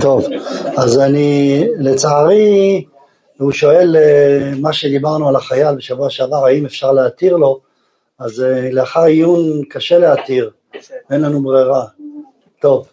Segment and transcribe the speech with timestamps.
[0.00, 0.24] טוב,
[0.76, 2.84] אז אני, לצערי,
[3.38, 7.60] הוא שואל אה, מה שדיברנו על החייל בשבוע שעבר, האם אפשר להתיר לו,
[8.18, 10.50] אז אה, לאחר עיון קשה להתיר,
[11.10, 11.84] אין לנו ברירה.
[12.60, 12.88] טוב,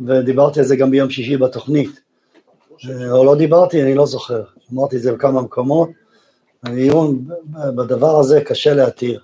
[0.00, 2.00] ודיברתי על זה גם ביום שישי בתוכנית,
[2.90, 4.42] אה, או לא דיברתי, אני לא זוכר,
[4.74, 5.88] אמרתי את זה בכמה מקומות,
[6.66, 9.20] עיון בדבר הזה קשה להתיר.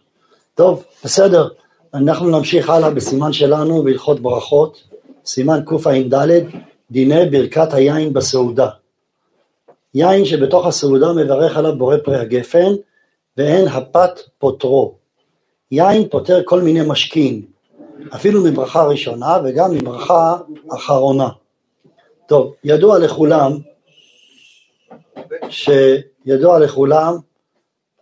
[0.55, 1.49] טוב, בסדר,
[1.95, 4.83] אנחנו נמשיך הלאה בסימן שלנו בהלכות ברכות,
[5.27, 6.15] סימן קע"ד,
[6.93, 8.69] דיני ברכת היין בסעודה.
[9.95, 12.73] יין שבתוך הסעודה מברך עליו בורא פרי הגפן,
[13.37, 14.95] ואין הפת פותרו.
[15.71, 17.43] יין פותר כל מיני משקים,
[18.15, 20.37] אפילו מברכה ראשונה וגם מברכה
[20.75, 21.29] אחרונה.
[22.27, 23.53] טוב, ידוע לכולם,
[25.49, 27.17] שידוע לכולם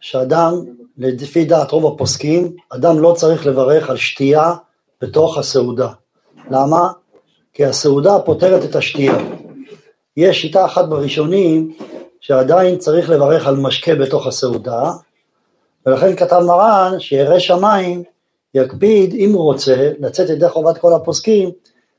[0.01, 0.53] שאדם,
[0.99, 4.53] לפי דעת רוב הפוסקים, אדם לא צריך לברך על שתייה
[5.03, 5.93] בתוך הסעודה.
[6.51, 6.93] למה?
[7.53, 9.19] כי הסעודה פותרת את השתייה.
[10.17, 11.73] יש שיטה אחת בראשונים
[12.21, 14.91] שעדיין צריך לברך על משקה בתוך הסעודה,
[15.87, 18.03] ולכן כתב מרן שירא שמיים
[18.55, 21.51] יקפיד, אם הוא רוצה, לצאת ידי חובת כל הפוסקים,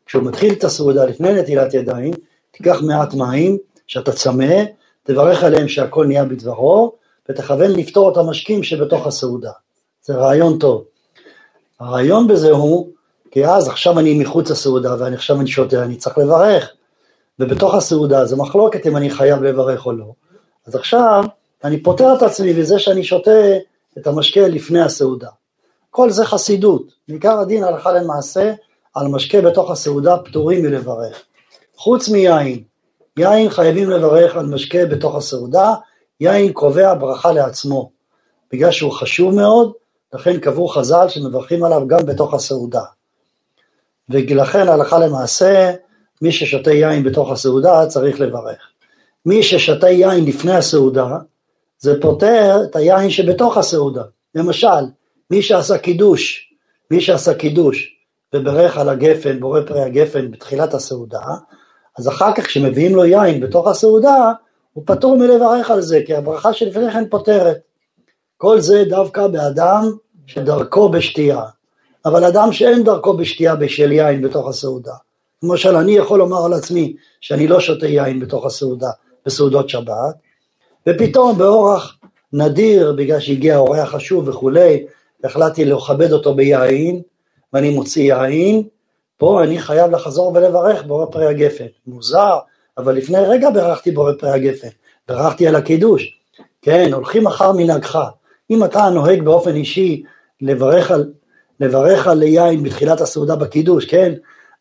[0.05, 2.13] כשהוא מתחיל את הסעודה לפני נטילת ידיים,
[2.51, 4.63] תיקח מעט מים, שאתה צמא,
[5.03, 6.93] תברך עליהם שהכל נהיה בדברו,
[7.29, 9.51] ותכוון לפתור את המשקים שבתוך הסעודה.
[10.03, 10.83] זה רעיון טוב.
[11.79, 12.89] הרעיון בזה הוא
[13.31, 16.71] כי אז עכשיו אני מחוץ לסעודה ואני עכשיו אני שותה, אני צריך לברך.
[17.39, 20.13] ובתוך הסעודה זה מחלוקת אם אני חייב לברך או לא.
[20.67, 21.23] אז עכשיו
[21.63, 23.55] אני פוטר את עצמי בזה שאני שותה
[23.97, 25.29] את המשקה לפני הסעודה.
[25.89, 28.53] כל זה חסידות, בעיקר הדין הלכה למעשה
[28.93, 31.23] על משקה בתוך הסעודה פטורים מלברך.
[31.75, 32.63] חוץ מיין,
[33.17, 35.73] יין חייבים לברך על משקה בתוך הסעודה,
[36.19, 37.91] יין קובע ברכה לעצמו,
[38.51, 39.71] בגלל שהוא חשוב מאוד,
[40.13, 42.81] לכן קבעו חז"ל שמברכים עליו גם בתוך הסעודה.
[44.11, 45.71] ולכן הלכה למעשה
[46.21, 48.71] מי ששותה יין בתוך הסעודה צריך לברך.
[49.25, 51.17] מי ששותה יין לפני הסעודה
[51.79, 54.03] זה פותר את היין שבתוך הסעודה.
[54.35, 54.85] למשל,
[55.31, 56.53] מי שעשה קידוש,
[56.91, 57.95] מי שעשה קידוש
[58.35, 61.21] וברך על הגפן, בורא פרי הגפן בתחילת הסעודה,
[61.97, 64.31] אז אחר כך כשמביאים לו יין בתוך הסעודה,
[64.73, 67.57] הוא פטור מלברך על זה, כי הברכה שלפני כן פותרת.
[68.37, 69.91] כל זה דווקא באדם
[70.27, 71.43] שדרכו בשתייה.
[72.05, 74.93] אבל אדם שאין דרכו בשתייה בשל יין בתוך הסעודה,
[75.43, 78.89] למשל אני יכול לומר על עצמי שאני לא שותה יין בתוך הסעודה,
[79.25, 80.15] בסעודות שבת,
[80.89, 81.97] ופתאום באורח
[82.33, 84.85] נדיר, בגלל שהגיע אורח חשוב וכולי,
[85.23, 87.01] החלטתי לכבד אותו ביין,
[87.53, 88.63] ואני מוציא יין,
[89.17, 91.65] פה אני חייב לחזור ולברך בורא פרי הגפן.
[91.87, 92.37] מוזר,
[92.77, 94.67] אבל לפני רגע ברכתי בורא פרי הגפן,
[95.07, 96.19] ברכתי על הקידוש.
[96.61, 97.99] כן, הולכים אחר מנהגך.
[98.51, 100.03] אם אתה נוהג באופן אישי
[100.41, 101.11] לברך על
[101.61, 104.13] לברך על יין בתחילת הסעודה בקידוש, כן?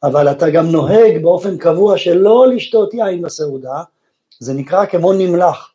[0.02, 3.82] אבל אתה גם נוהג באופן קבוע שלא לשתות יין בסעודה,
[4.38, 5.72] זה נקרא כמו נמלח.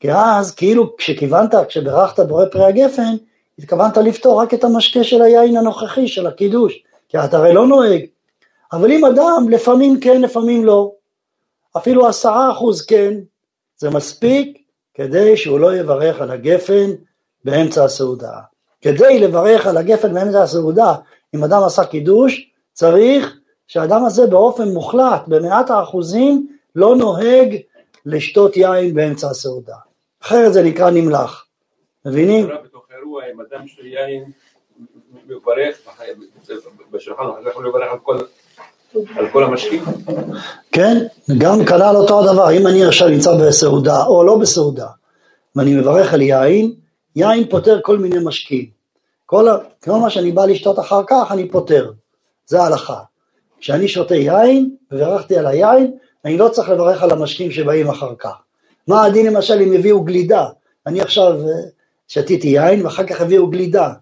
[0.00, 3.16] כי אז כאילו כשכיוונת, כשברכת בורא פרי הגפן,
[3.58, 8.00] התכוונת לפתור רק את המשקה של היין הנוכחי, של הקידוש, כי אתה הרי לא נוהג.
[8.72, 10.92] אבל אם אדם לפעמים כן, לפעמים לא,
[11.76, 13.14] אפילו עשרה אחוז כן,
[13.76, 14.58] זה מספיק
[14.94, 16.90] כדי שהוא לא יברך על הגפן
[17.44, 18.32] באמצע הסעודה.
[18.80, 20.94] כדי לברך על הגפן באמצע הסעודה,
[21.34, 26.46] אם אדם עשה קידוש, צריך שהאדם הזה באופן מוחלט, במאת האחוזים,
[26.76, 27.56] לא נוהג
[28.06, 29.76] לשתות יין באמצע הסעודה.
[30.22, 31.46] אחרת זה נקרא נמלח.
[32.06, 32.48] מבינים?
[32.64, 34.24] בתוך אירוע, אם אדם שיין
[35.26, 35.76] מברך
[36.90, 38.18] בשולחן, יכול לברך על כל...
[39.16, 39.82] על כל המשקים?
[40.72, 40.96] כן,
[41.38, 44.86] גם כנ"ל אותו הדבר, אם אני עכשיו נמצא בסעודה או לא בסעודה
[45.56, 46.74] ואני מברך על יין,
[47.18, 48.66] יין פותר כל מיני משקים.
[49.26, 49.46] כל,
[49.84, 51.92] כל מה שאני בא לשתות אחר כך אני פותר,
[52.46, 52.98] זה ההלכה.
[53.60, 58.34] כשאני שותה יין, וברכתי על היין, אני לא צריך לברך על המשקים שבאים אחר כך.
[58.88, 60.46] מה הדין למשל אם הביאו גלידה?
[60.86, 61.52] אני עכשיו אה,
[62.08, 63.92] שתיתי יין ואחר כך הביאו גלידה.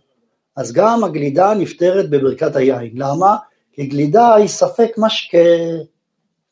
[0.56, 2.91] אז גם הגלידה נפתרת בברכת היין.
[2.94, 3.37] למה?
[3.72, 5.38] כי גלידה היא ספק משקה.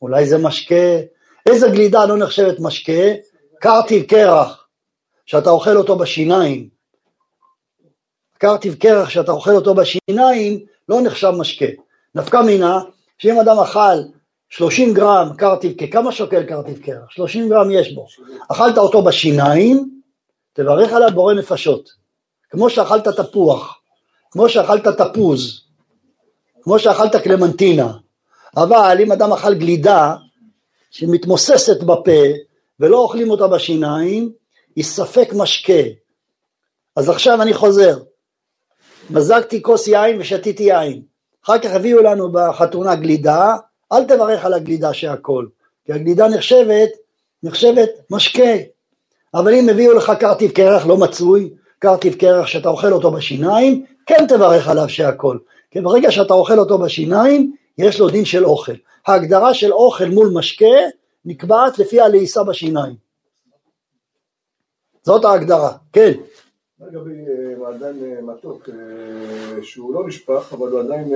[0.01, 0.99] אולי זה משקה.
[1.49, 3.03] איזה גלידה לא נחשבת משקה?
[3.59, 4.64] קרטיב קרח.
[5.25, 6.69] שאתה אוכל אותו בשיניים.
[8.37, 11.65] קרטיב קרח שאתה אוכל אותו בשיניים לא נחשב משקה.
[12.15, 12.79] נפקא מינה
[13.17, 13.97] שאם אדם אכל
[14.49, 17.11] 30 גרם קרטיב, כמה שוקל קרטיב קרח?
[17.11, 18.07] 30 גרם יש בו.
[18.51, 20.01] אכלת אותו בשיניים,
[20.53, 21.89] תברך עליו בורא נפשות.
[22.49, 23.79] כמו שאכלת תפוח,
[24.31, 25.61] כמו שאכלת תפוז,
[26.61, 27.93] כמו שאכלת קלמנטינה.
[28.57, 30.15] אבל אם אדם אכל גלידה
[30.91, 32.21] שמתמוססת בפה
[32.79, 34.31] ולא אוכלים אותה בשיניים,
[34.75, 35.83] היא ספק משקה.
[36.95, 37.97] אז עכשיו אני חוזר,
[39.09, 41.01] מזגתי כוס יין ושתיתי יין,
[41.45, 43.55] אחר כך הביאו לנו בחתונה גלידה,
[43.93, 45.45] אל תברך על הגלידה שהכל,
[45.85, 46.89] כי הגלידה נחשבת,
[47.43, 48.55] נחשבת משקה.
[49.33, 51.49] אבל אם הביאו לך קרטיב קרח לא מצוי,
[51.79, 55.37] קרטיב קרח שאתה אוכל אותו בשיניים, כן תברך עליו שהכל.
[55.71, 58.73] כי ברגע שאתה אוכל אותו בשיניים, יש לו דין של אוכל.
[59.07, 60.75] ההגדרה של אוכל מול משקה
[61.25, 63.04] נקבעת לפי הלעיסה בשיניים.
[65.05, 66.11] זאת ההגדרה, כן.
[66.81, 71.13] לגבי אה, מעדן אה, מתוק, אה, שהוא לא נשפך, אבל הוא עדיין...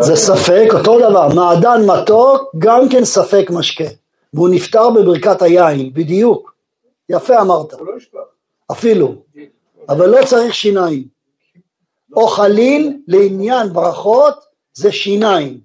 [0.00, 3.84] זה ספק, אותו דבר, מעדן מתוק גם כן ספק משקה,
[4.34, 6.54] והוא נפטר בברכת היין, בדיוק,
[7.08, 8.18] יפה אמרת, הוא לא נשפך.
[8.72, 9.14] אפילו,
[9.88, 11.04] אבל לא צריך שיניים,
[12.16, 14.34] או חליל לעניין ברכות
[14.74, 15.60] זה שיניים,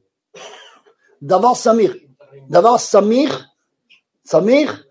[1.24, 1.94] דבר סמיך,
[2.50, 3.46] דבר סמיך,
[4.26, 4.84] סמיך,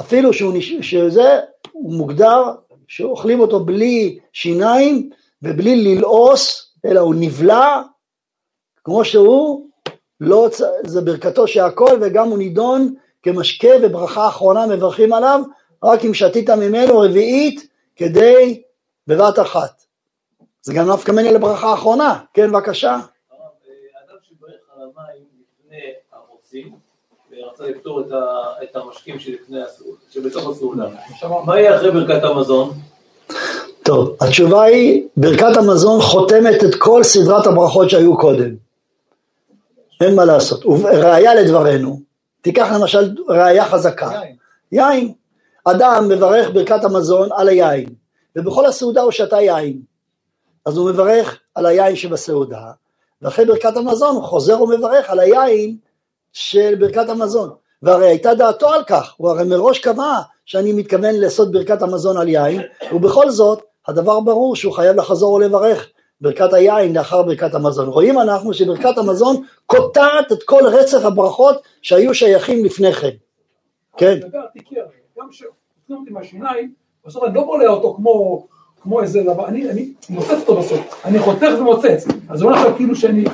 [0.00, 0.72] אפילו שהוא נש...
[0.80, 1.40] שזה,
[1.72, 2.42] הוא מוגדר
[2.88, 5.10] שאוכלים אותו בלי שיניים
[5.42, 7.82] ובלי ללעוס, אלא הוא נבלע
[8.84, 9.66] כמו שהוא,
[10.20, 10.48] לא,
[10.86, 15.40] זה ברכתו שהכל וגם הוא נידון כמשקה וברכה אחרונה מברכים עליו,
[15.84, 18.62] רק אם שתית ממנו רביעית כדי
[19.06, 19.82] בבת אחת.
[20.62, 22.94] זה גם נפקא מני לברכה אחרונה, כן בבקשה.
[22.94, 26.76] אדם שברך על המים לפני הרוצים
[27.60, 30.86] ורצה לפתור את ה- את המשקים שלפני הסעודה, שבתוך הסעודה,
[31.44, 32.70] מה יהיה אחרי ברכת המזון?
[33.82, 38.50] טוב, התשובה היא, ברכת המזון חותמת את כל סדרת הברכות שהיו קודם.
[40.00, 40.62] אין מה לעשות.
[40.84, 42.00] ראיה לדברנו,
[42.40, 44.10] תיקח למשל ראיה חזקה.
[44.72, 45.12] יין.
[45.64, 47.88] אדם מברך ברכת המזון על היין,
[48.36, 49.80] ובכל הסעודה הוא שתה יין.
[50.66, 52.62] אז הוא מברך על היין שבסעודה,
[53.22, 55.76] ואחרי ברכת המזון הוא חוזר ומברך על היין
[56.32, 57.50] של ברכת המזון.
[57.82, 62.28] והרי הייתה דעתו על כך, הוא הרי מראש קבע שאני מתכוון לעשות ברכת המזון על
[62.28, 62.60] יין,
[62.92, 65.88] ובכל זאת הדבר ברור שהוא חייב לחזור ולברך
[66.20, 67.88] ברכת היין לאחר ברכת המזון.
[67.88, 69.36] רואים אנחנו שברכת המזון
[69.66, 73.10] קוטעת את כל רצף הברכות שהיו שייכים לפני כן.
[73.96, 74.20] כן,
[75.18, 76.72] גם כשקנו אותי מהשיניים,
[77.06, 78.46] בסוף אני לא בולע אותו כמו,
[78.82, 82.76] כמו איזה דבר, אני, אני מוצץ אותו בסוף, אני חותך ומוצץ, אז זה לא נחשב
[82.76, 83.24] כאילו שאני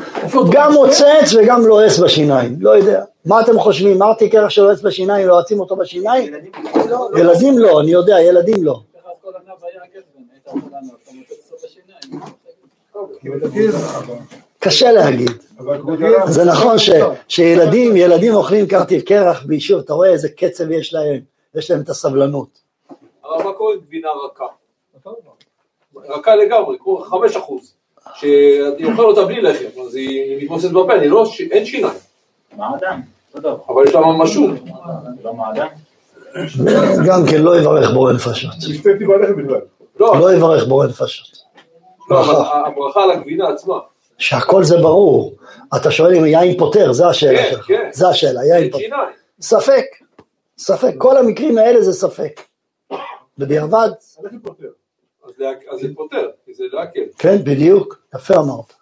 [0.53, 0.73] גם.
[0.73, 3.05] מוצץ וגם לועס בשיניים, לא יודע.
[3.25, 6.35] מה אתם חושבים, מרתי קרח שלועס בשיניים, לועצים אותו בשיניים?
[7.17, 8.81] ילדים לא, אני יודע, ילדים לא.
[14.59, 15.31] קשה להגיד.
[16.27, 16.77] זה נכון
[17.29, 21.21] שילדים, ילדים אוכלים קרטיב קרח ביישוב, אתה רואה איזה קצב יש להם,
[21.55, 22.49] יש להם את הסבלנות.
[23.25, 24.45] אבל מה קורה עם גבינה רכה?
[26.09, 27.73] רכה לגמרי, כמו חמש אחוז.
[28.15, 31.95] שאני אוכל אותה בלי לחם, אז היא מתמוססת בפה, אני לא, ש- אין שיניים,
[32.57, 33.01] מעדן,
[33.35, 34.51] אותו אבל יש לה ממשות.
[35.25, 35.67] לא מעדן.
[37.07, 38.51] גם כן לא יברך בורא נפשות.
[40.01, 41.27] לא, לא יברך בורא נפשות.
[42.11, 42.35] לא, אבל
[42.67, 43.75] הברכה על הגבינה עצמה.
[44.19, 45.37] שהכל זה ברור.
[45.77, 47.67] אתה שואל אם יין פותר, זה השאלה כן, שלך.
[47.67, 47.89] כן.
[47.93, 48.85] זה השאלה, יין פותר.
[49.41, 49.85] ספק,
[50.59, 50.95] ספק.
[50.99, 52.41] כל המקרים האלה זה ספק.
[53.39, 53.89] בדיעבד.
[55.71, 57.01] אז זה פותר, כי זה להקל.
[57.19, 58.73] כן, בדיוק, יפה אמרת.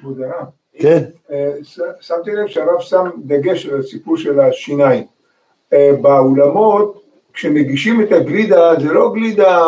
[0.00, 0.46] כבוד הרב,
[0.78, 1.52] כן, אה,
[2.00, 5.04] שמתי לב שהרב שם דגש על הסיפור של השיניים.
[5.72, 7.02] אה, באולמות,
[7.32, 9.62] כשמגישים את הגלידה, זה לא גלידה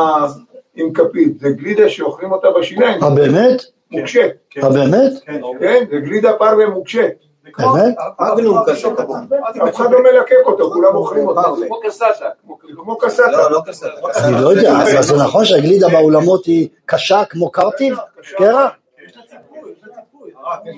[0.74, 3.62] עם כפית, זה גלידה שאוכלים אותה בשיניים, אה באמת?
[3.90, 4.30] מוקשת.
[4.62, 5.12] אה באמת?
[5.60, 7.14] כן, זה גלידה פרווה מוקשת.
[7.58, 7.94] באמת?
[8.18, 9.36] אגנום כזה קטן.
[9.68, 11.42] אף אחד לא מלקק אותו, כולם אוכלים אותה.
[11.66, 12.06] כמו קסטה.
[12.76, 13.30] כמו- קסטה.
[13.30, 13.86] לא, לא כזה.
[14.24, 17.96] אני לא יודע, אז זה נכון שהגלידה באולמות היא קשה כמו קרטיב?
[18.36, 18.70] קרח?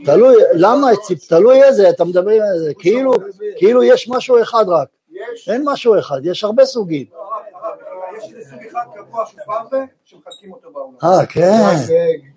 [0.04, 0.86] תלוי, למה,
[1.28, 2.32] תלוי איזה, אתה מדבר
[2.64, 3.12] זה, כאילו,
[3.56, 4.88] כאילו יש משהו אחד רק.
[5.48, 7.19] אין משהו אחד, יש הרבה סוגים.
[8.24, 10.92] יש איזה סוג אחד קבוע שהוא פרווה, שמחלקים אותו בעולם.
[11.20, 11.62] אה, כן,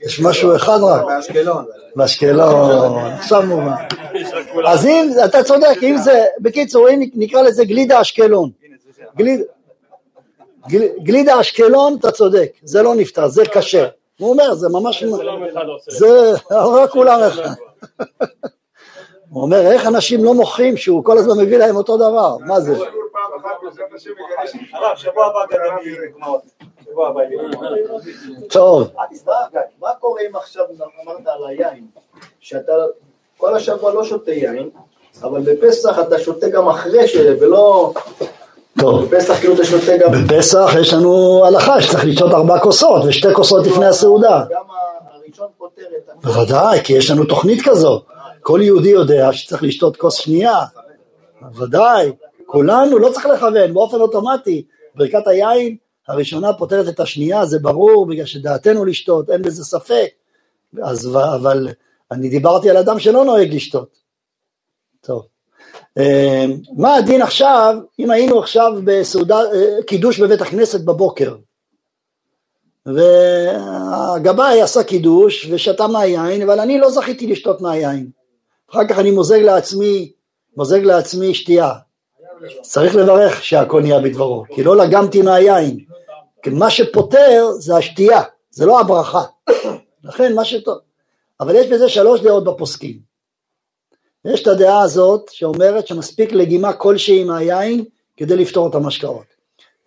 [0.05, 1.65] יש משהו אחד רק, באשקלון.
[1.95, 3.71] באשקלון, עכשיו מובן.
[4.67, 8.49] אז אם, אתה צודק, אם זה, בקיצור, אם נקרא לזה גלידה אשקלון,
[9.17, 9.41] גליד-
[10.69, 13.87] גל- גלידה אשקלון, אתה צודק, זה לא נפתר, זה קשה.
[14.19, 15.03] הוא אומר, זה ממש,
[15.89, 17.49] זה רק כולם אחד.
[19.29, 22.75] הוא אומר, איך אנשים לא מוכרים שהוא כל הזמן מביא להם אותו דבר, מה זה?
[24.73, 25.77] הרב, שבוע הבא גם
[26.11, 26.41] דוגמאות.
[28.49, 28.89] טוב,
[29.81, 30.65] מה קורה אם עכשיו
[31.03, 31.87] אמרת על היין,
[32.39, 32.73] שאתה
[33.37, 34.69] כל השבוע לא שותה יין,
[35.23, 37.15] אבל בפסח אתה שותה גם אחרי ש...
[37.15, 37.93] ולא...
[38.79, 39.05] טוב.
[39.05, 40.11] בפסח כאילו אתה שותה גם...
[40.11, 44.43] בפסח יש לנו הלכה שצריך לשתות ארבע כוסות ושתי כוסות לפני הסעודה.
[44.49, 44.61] גם
[45.13, 46.23] הראשון פותר את.
[46.23, 48.01] בוודאי, כי יש לנו תוכנית כזו.
[48.41, 50.57] כל יהודי יודע שצריך לשתות כוס שנייה.
[51.41, 52.11] בוודאי,
[52.53, 54.65] כולנו, לא צריך לכוון, באופן אוטומטי.
[54.95, 60.07] ברכת היין הראשונה פותרת את השנייה, זה ברור, בגלל שדעתנו לשתות, אין בזה ספק.
[60.83, 61.67] אז, אבל,
[62.11, 63.97] אני דיברתי על אדם שלא נוהג לשתות.
[65.01, 65.25] טוב.
[65.97, 66.45] אה,
[66.77, 71.35] מה הדין עכשיו, אם היינו עכשיו בסעודה, אה, קידוש בבית הכנסת בבוקר,
[72.85, 78.09] והגבאי עשה קידוש ושתה מהיין, אבל אני לא זכיתי לשתות מהיין.
[78.71, 80.11] אחר כך אני מוזג לעצמי,
[80.57, 81.73] מוזג לעצמי שתייה.
[82.61, 85.79] צריך לברך שהכל נהיה בדברו, כי לא לגמתי מהיין.
[86.43, 88.21] כי מה שפותר זה השתייה,
[88.51, 89.23] זה לא הברכה.
[90.03, 90.77] לכן מה שטוב.
[91.39, 92.99] אבל יש בזה שלוש דעות בפוסקים.
[94.25, 97.85] יש את הדעה הזאת שאומרת שמספיק לגימה כלשהי מהיין
[98.17, 99.25] כדי לפתור את המשקאות.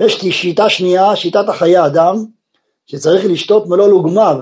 [0.01, 2.25] יש שיטה שנייה, שיטת החיי אדם,
[2.87, 4.37] שצריך לשתות מלוא לוגמיו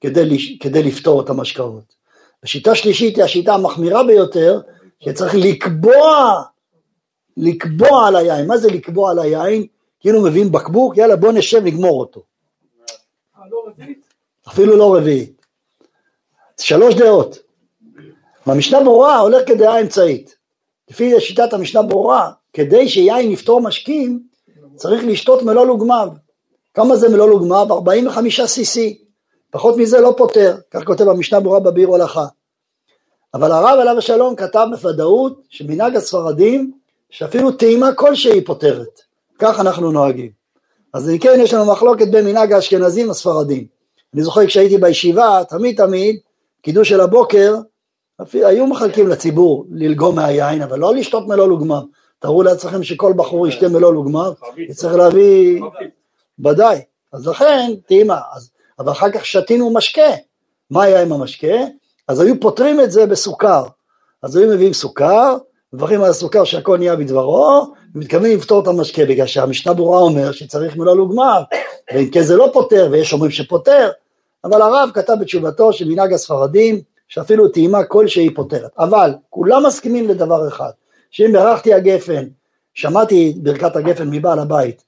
[0.00, 1.94] כדי, כדי לפתור את המשקאות.
[2.42, 4.60] השיטה שלישית היא השיטה המחמירה ביותר,
[5.00, 6.42] שצריך לקבוע,
[7.36, 8.46] לקבוע על היין.
[8.46, 9.66] מה זה לקבוע על היין?
[10.00, 12.22] כאילו מביאים בקבוק, יאללה בוא נשב נגמור אותו.
[14.48, 15.46] אפילו לא רביעית.
[16.60, 17.38] שלוש דעות.
[18.46, 20.36] במשנה ברורה הולך כדעה אמצעית.
[20.90, 24.22] לפי שיטת המשנה ברורה, כדי שיין יפתור משקים,
[24.76, 26.08] צריך לשתות מלוא לוגמיו.
[26.74, 27.66] כמה זה מלוא לוגמיו?
[27.70, 28.80] 45 cc.
[29.50, 32.24] פחות מזה לא פותר, כך כותב המשנה ברורה בביר הולכה.
[33.34, 36.72] אבל הרב עליו השלום כתב בוודאות שמנהג הספרדים
[37.14, 39.00] שאפילו טעימה כלשהי פותרת,
[39.38, 40.30] כך אנחנו נוהגים.
[40.94, 43.66] אז אם כן יש לנו מחלוקת בין מנהג האשכנזים לספרדים.
[44.14, 46.16] אני זוכר כשהייתי בישיבה, תמיד תמיד,
[46.62, 47.54] קידוש של הבוקר,
[48.22, 51.82] אפילו, היו מחלקים לציבור ללגום מהיין, אבל לא לשתות מלוא לוגמר.
[52.18, 55.62] תארו לעצמכם שכל בחור ישתה מלוא לוגמר, יצטרך להביא,
[56.44, 56.80] ודאי.
[57.12, 58.18] אז לכן, טעימה.
[58.78, 60.10] אבל אחר כך שתינו משקה.
[60.70, 61.56] מה היה עם המשקה?
[62.08, 63.64] אז היו פותרים את זה בסוכר.
[64.22, 65.36] אז היו מביאים סוכר,
[65.74, 70.76] מברכים על הסוכר שהכל נהיה בדברו, ומתכוונים לפתור את המשקה, בגלל שהמשנה ברורה אומר שצריך
[70.76, 71.42] מלוא לוגמר,
[71.94, 73.90] ואם כן זה לא פותר, ויש אומרים שפותר,
[74.44, 78.70] אבל הרב כתב בתשובתו שמנהג הספרדים, שאפילו טעימה כלשהי פותרת.
[78.78, 80.70] אבל כולם מסכימים לדבר אחד,
[81.10, 82.24] שאם בירכתי הגפן,
[82.74, 84.82] שמעתי ברכת הגפן מבעל הבית,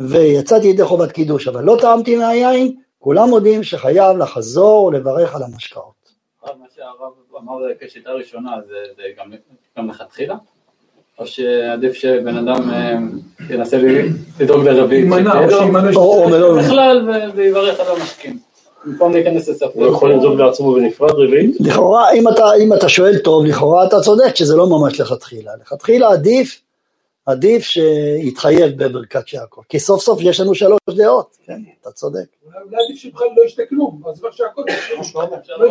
[0.00, 5.93] ויצאתי ידי חובת קידוש, אבל לא טעמתי מהיין, כולם מודים שחייב לחזור ולברך על המשקאות.
[6.58, 9.32] מה שהרב אמר כשיטה ראשונה זה, זה גם,
[9.78, 10.36] גם לכתחילה?
[11.18, 12.94] או שעדיף שבן אדם אה,
[13.50, 13.78] ינסה
[14.40, 15.08] לדאוג לרביעית?
[16.30, 18.38] לא- בכלל ויברך על המשקים.
[18.84, 19.70] במקום להיכנס לספר.
[19.74, 21.56] הוא יכול למזוג לעצמו בנפרד רביעית?
[21.60, 25.52] לכאורה, אם אתה, אם אתה שואל טוב, לכאורה אתה צודק שזה לא ממש לכתחילה.
[25.60, 26.60] לכתחילה עדיף,
[27.26, 29.62] עדיף שיתחייב בברכת שיעקב.
[29.68, 32.24] כי סוף סוף יש לנו שלוש דעות, כן, אתה צודק.
[32.46, 34.44] אולי עדיף שבכלל לא ישתה כלום, אז בבקשה
[35.42, 35.68] שהכל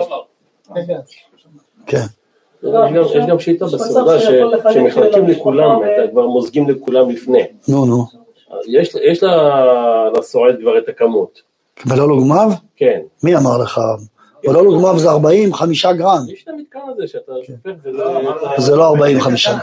[1.86, 2.06] כן.
[2.64, 4.20] יש גם שיטה בסעודה
[4.74, 5.80] שמחלקים לכולם,
[6.12, 7.44] כבר מוזגים לכולם לפני.
[7.68, 8.06] נו נו.
[8.68, 9.24] יש
[10.18, 11.42] לסועד כבר את הכמות.
[11.86, 12.50] ולא לוגמיו?
[12.76, 13.00] כן.
[13.24, 13.82] מי אמר לך?
[14.48, 16.20] ולא לוגמיו זה 45 גרם.
[16.34, 17.54] יש את המתקן הזה שאתה כן.
[17.54, 18.22] שופט ולא...
[18.58, 19.58] זה לא 45 גרם.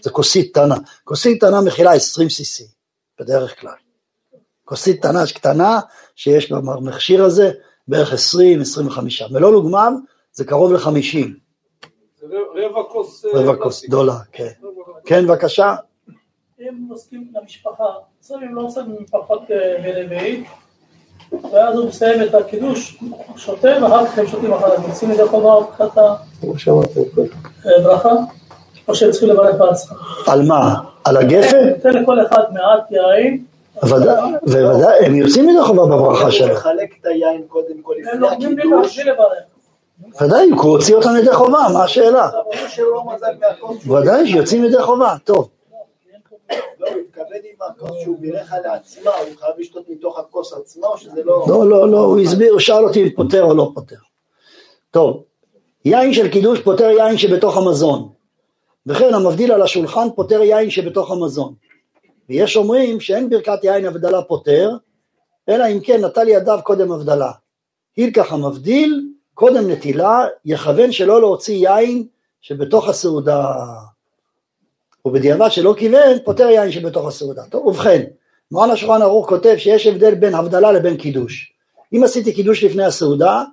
[0.00, 0.76] זה כוסית קטנה.
[1.04, 2.64] כוסית קטנה מכילה 20 cc,
[3.20, 3.72] בדרך כלל.
[4.64, 5.80] כוסית קטנה קטנה
[6.16, 7.50] שיש במכשיר הזה
[7.88, 8.14] בערך 20-25.
[9.30, 9.92] מלוא לוגמיו
[10.32, 11.28] זה קרוב ל-50.
[12.20, 13.24] זה רבע כוס...
[13.24, 14.48] אה, רבע כוס דולר, כן.
[15.04, 15.74] כן, בבקשה.
[16.60, 17.84] אם מסכים למשפחה,
[18.28, 19.42] שמים לא שמים פחות
[19.84, 20.46] ברביעית,
[21.52, 22.98] ואז הוא מסיים את הקידוש,
[23.36, 25.90] שותה, ואחר כך הם שותים אחריו, יוצאים ידי חובה מבחינת
[27.78, 28.10] הברכה,
[28.88, 29.96] או שהם צריכים לברך בעצמם.
[30.26, 30.74] על מה?
[31.04, 31.78] על הגפן?
[31.82, 33.44] תן לכל אחד מעט יין.
[33.82, 36.52] בוודאי, הם יוצאים ידי חובה בברכה שלהם.
[36.52, 38.98] מחלק את היין קודם כל הם לפני לומדים הקידוש.
[40.20, 42.30] ודאי, הוא הוציא אותם ידי חובה, מה השאלה?
[43.86, 45.48] ודאי שיוצאים ידי חובה, טוב.
[46.80, 50.86] לא, הוא התכוון עם הכוס שהוא בירך עליה עצמה, הוא חייב לשתות מתוך הכוס עצמה,
[50.86, 51.44] או שזה לא...
[51.48, 53.96] לא, לא, לא, הוא הסביר, הוא שאל אותי אם פותר או לא פותר.
[54.90, 55.22] טוב,
[55.84, 58.08] יין של קידוש פותר יין שבתוך המזון.
[58.86, 61.54] וכן המבדיל על השולחן פותר יין שבתוך המזון.
[62.28, 64.70] ויש אומרים שאין ברכת יין הבדלה פותר,
[65.48, 67.32] אלא אם כן נטל ידיו קודם הבדלה.
[67.96, 72.06] הילקח המבדיל, קודם נטילה, יכוון שלא להוציא יין
[72.40, 73.52] שבתוך הסעודה.
[75.04, 77.42] ובדיעבד שלא כיוון, פותר יין שבתוך הסעודה.
[77.50, 78.02] טוב, ובכן,
[78.52, 81.52] מרן השולחן ערוך כותב שיש הבדל בין הבדלה לבין קידוש.
[81.92, 83.44] אם עשיתי קידוש לפני הסעודה,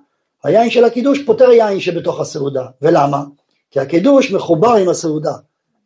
[0.44, 2.66] היין של הקידוש פותר יין שבתוך הסעודה.
[2.82, 3.22] ולמה?
[3.70, 5.32] כי הקידוש מחובר עם הסעודה.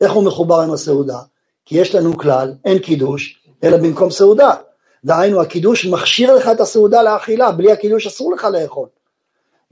[0.00, 1.18] איך הוא מחובר עם הסעודה?
[1.64, 4.50] כי יש לנו כלל, אין קידוש, אלא במקום סעודה.
[5.04, 8.88] דהיינו, הקידוש מכשיר לך את הסעודה לאכילה, בלי הקידוש אסור לך לאכול.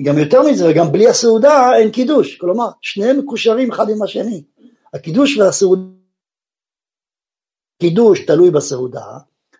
[0.02, 2.36] גם יותר מזה, וגם בלי הסעודה אין קידוש.
[2.36, 4.42] כלומר, שניהם מקושרים אחד עם השני.
[4.94, 5.82] הקידוש והסעודה,
[7.80, 9.04] קידוש תלוי בסעודה,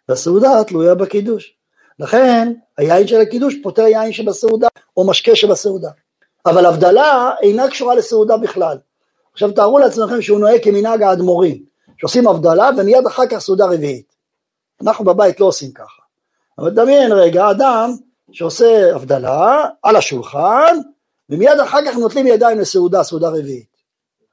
[0.09, 1.57] והסעודה תלויה בקידוש.
[1.99, 5.91] לכן, היין של הקידוש פותר יין שבסעודה, או משקה שבסעודה.
[6.47, 8.79] אבל הבדלה אינה קשורה לסעודה בכלל.
[9.33, 11.65] עכשיו תארו לעצמכם שהוא נוהג כמנהג האדמו"רים,
[11.97, 14.15] שעושים הבדלה ומיד אחר כך סעודה רביעית.
[14.83, 16.03] אנחנו בבית לא עושים ככה.
[16.59, 17.97] אבל דמיין רגע, אדם
[18.33, 20.77] שעושה הבדלה על השולחן,
[21.31, 23.73] ומיד אחר כך נוטלים ידיים לסעודה, סעודה רביעית.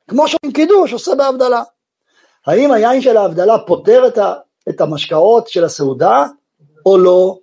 [0.08, 1.64] כמו שעם קידוש עושה בהבדלה.
[2.48, 4.34] האם היין של ההבדלה פותר את, ה,
[4.70, 6.26] את המשקאות של הסעודה
[6.86, 7.38] או לא?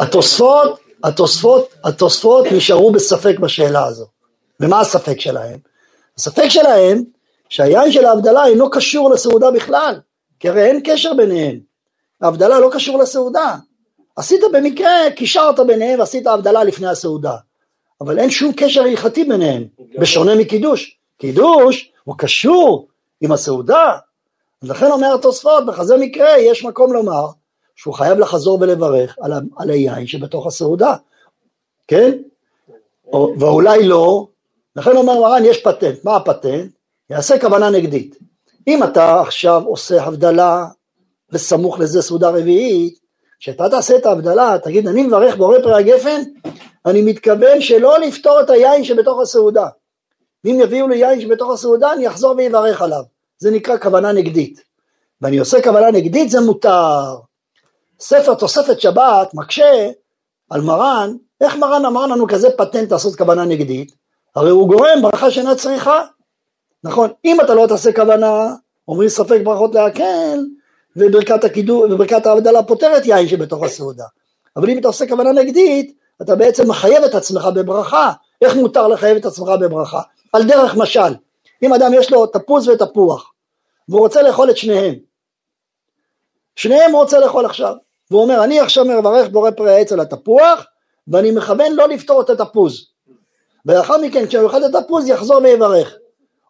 [0.00, 4.06] התוספות, התוספות, התוספות נשארו בספק בשאלה הזו.
[4.60, 5.58] ומה הספק שלהם?
[6.18, 7.02] הספק שלהם
[7.48, 10.00] שהיין של ההבדלה אינו קשור לסעודה בכלל,
[10.40, 11.69] כי הרי אין קשר ביניהם.
[12.22, 13.56] ההבדלה לא קשור לסעודה.
[14.16, 17.36] עשית במקרה, קישרת ביניהם ועשית הבדלה לפני הסעודה.
[18.00, 19.64] אבל אין שום קשר הלכתי ביניהם,
[20.00, 20.98] בשונה מקידוש.
[21.18, 22.88] קידוש הוא קשור
[23.20, 23.96] עם הסעודה.
[24.62, 27.26] אז לכן אומר התוספות, בכזה מקרה יש מקום לומר
[27.76, 30.94] שהוא חייב לחזור ולברך על, על היין שבתוך הסעודה,
[31.88, 32.18] כן?
[33.12, 34.26] או, ואולי לא,
[34.76, 36.70] לכן אומר מרן יש פטנט, מה הפטנט?
[37.10, 38.18] יעשה כוונה נגדית.
[38.68, 40.66] אם אתה עכשיו עושה הבדלה
[41.32, 42.98] וסמוך לזה סעודה רביעית,
[43.40, 46.20] כשאתה תעשה את ההבדלה, תגיד אני מברך בורא פרי הגפן,
[46.86, 49.66] אני מתכוון שלא לפתור את היין שבתוך הסעודה.
[50.44, 53.02] ואם יביאו לי יין שבתוך הסעודה, אני אחזור ויברך עליו.
[53.38, 54.60] זה נקרא כוונה נגדית.
[55.20, 57.16] ואני עושה כוונה נגדית, זה מותר.
[58.00, 59.90] ספר תוספת שבת מקשה
[60.50, 63.94] על מרן, איך מרן אמר לנו כזה פטנט לעשות כוונה נגדית?
[64.36, 66.00] הרי הוא גורם ברכה שאינה צריכה.
[66.84, 68.54] נכון, אם אתה לא תעשה כוונה,
[68.88, 70.38] אומרים ספק ברכות להקל,
[70.96, 74.04] וברכת הקידום, וברכת ההבדלה פותרת יין שבתוך הסעודה.
[74.56, 78.12] אבל אם אתה עושה כוונה נגדית, אתה בעצם מחייב את עצמך בברכה.
[78.42, 80.00] איך מותר לחייב את עצמך בברכה?
[80.32, 81.14] על דרך משל,
[81.62, 83.32] אם אדם יש לו תפוז ותפוח,
[83.88, 84.94] והוא רוצה לאכול את שניהם,
[86.56, 87.74] שניהם רוצה לאכול עכשיו,
[88.10, 90.66] והוא אומר אני עכשיו מברך בורא פרי העץ על התפוח,
[91.08, 92.86] ואני מכוון לא לפתור את התפוז,
[93.66, 95.94] ולאחר מכן כשהוא יאכל את התפוז יחזור ויברך.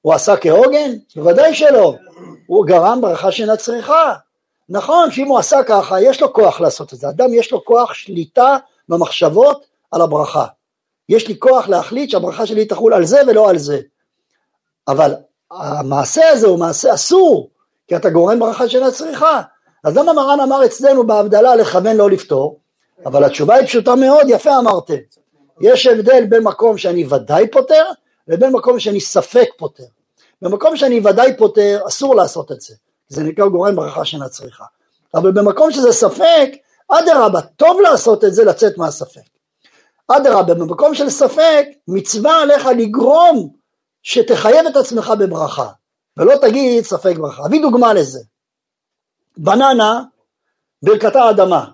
[0.01, 0.91] הוא עשה כהוגן?
[1.17, 1.95] בוודאי שלא.
[2.47, 4.15] הוא גרם ברכה שאינה צריכה.
[4.71, 7.09] נכון שאם הוא עשה ככה יש לו כוח לעשות את זה.
[7.09, 8.57] אדם יש לו כוח שליטה
[8.89, 10.47] במחשבות על הברכה.
[11.09, 13.81] יש לי כוח להחליט שהברכה שלי תחול על זה ולא על זה.
[14.89, 15.15] אבל
[15.51, 17.51] המעשה הזה הוא מעשה אסור,
[17.89, 19.43] כי אתה גורם ברכה שאינה צריכה.
[19.85, 22.59] אז למה מרן אמר אצלנו בהבדלה לכוון לא לפתור?
[23.07, 24.95] אבל התשובה היא פשוטה מאוד, יפה אמרתם.
[25.61, 27.85] יש הבדל בין מקום שאני ודאי פותר
[28.29, 29.85] לבין מקום שאני ספק פותר.
[30.43, 32.75] במקום שאני ודאי פותר אסור לעשות את זה,
[33.11, 34.65] זה נקרא גורם ברכה שאינה צריכה.
[35.15, 36.51] אבל במקום שזה ספק,
[36.89, 39.21] אדרבה, טוב לעשות את זה לצאת מהספק.
[40.09, 43.53] אדרבה, במקום של ספק, מצווה עליך לגרום
[44.03, 45.69] שתחייב את עצמך בברכה,
[46.17, 47.47] ולא תגיד ספק ברכה.
[47.47, 48.21] אביא דוגמה לזה.
[49.37, 50.03] בננה,
[50.83, 51.65] ברכתה אדמה.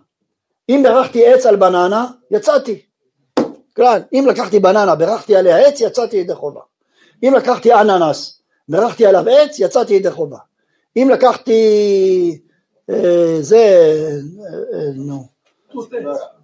[0.69, 2.83] אם ברכתי עץ על בננה, יצאתי.
[3.77, 6.61] כלל, אם לקחתי בננה, ברכתי עליה עץ, יצאתי ידי חובה.
[7.23, 10.39] אם לקחתי אננס, ברכתי עליו עץ, יצאתי ידי חובה.
[10.97, 11.63] אם לקחתי
[12.91, 15.27] אה, זה, אה, אה, נו,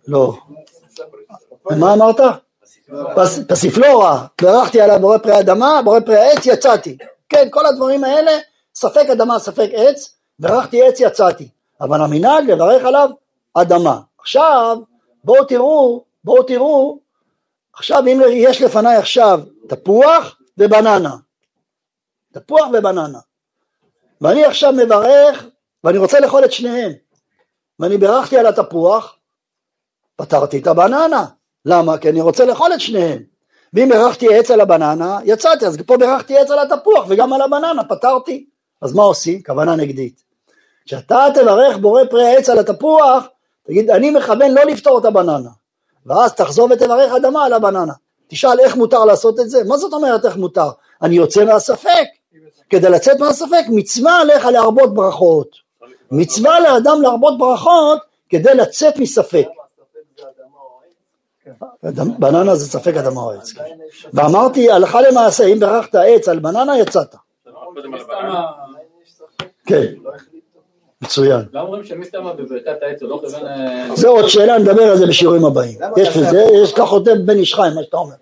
[0.09, 0.35] לא.
[1.71, 2.21] מה אמרת?
[3.17, 6.97] פס, פסיפלורה, ברכתי עליו בורא פרי אדמה, בורא פרי העץ, יצאתי.
[7.29, 8.31] כן, כל הדברים האלה,
[8.75, 11.49] ספק אדמה, ספק עץ, ברכתי עץ, יצאתי.
[11.81, 13.11] אבל המנהג לברך עליו
[13.55, 14.01] אדמה.
[14.19, 14.79] עכשיו,
[15.25, 16.99] בואו תראו, בואו תראו
[17.73, 21.17] עכשיו אם יש לפניי עכשיו תפוח ובננה,
[22.33, 23.19] תפוח ובננה,
[24.23, 25.47] ואני עכשיו מברך
[25.85, 26.93] ואני רוצה לאכול את שניהם,
[27.79, 29.17] ואני בירכתי על התפוח,
[30.17, 31.25] פתרתי את הבננה,
[31.65, 31.99] למה?
[31.99, 33.23] כי אני רוצה לאכול את שניהם,
[33.75, 37.85] ואם בירכתי עץ על הבננה, יצאתי, אז פה בירכתי עץ על התפוח וגם על הבננה,
[37.89, 38.47] פתרתי,
[38.83, 39.43] אז מה עושים?
[39.43, 40.23] כוונה נגדית.
[40.85, 43.25] כשאתה תברך בורא פרי העץ על התפוח,
[43.67, 45.51] תגיד אני מכוון לא לפתור את הבננה,
[46.07, 47.93] ואז תחזור ותברך אדמה על הבננה.
[48.29, 49.65] תשאל איך מותר לעשות את זה?
[49.65, 50.71] מה זאת אומרת איך מותר?
[51.03, 52.22] אני יוצא מהספק.
[52.73, 55.57] כדי לצאת מהספק מצווה עליך להרבות ברכות.
[56.11, 59.47] מצווה לאדם להרבות ברכות כדי לצאת מספק.
[62.19, 63.53] בננה זה ספק אדמה או עץ.
[64.13, 67.15] ואמרתי הלכה למעשה אם ברכת עץ על בננה יצאת.
[69.67, 69.87] כן.
[71.03, 71.41] מצוין.
[71.53, 73.97] לא אומרים שמסתמה בברכת העץ הוא לא כיוון...
[73.97, 75.79] זה עוד שאלה, נדבר על זה בשיעורים הבאים.
[76.63, 78.15] יש כך כותב בן איש חיים, מה שאתה אומר.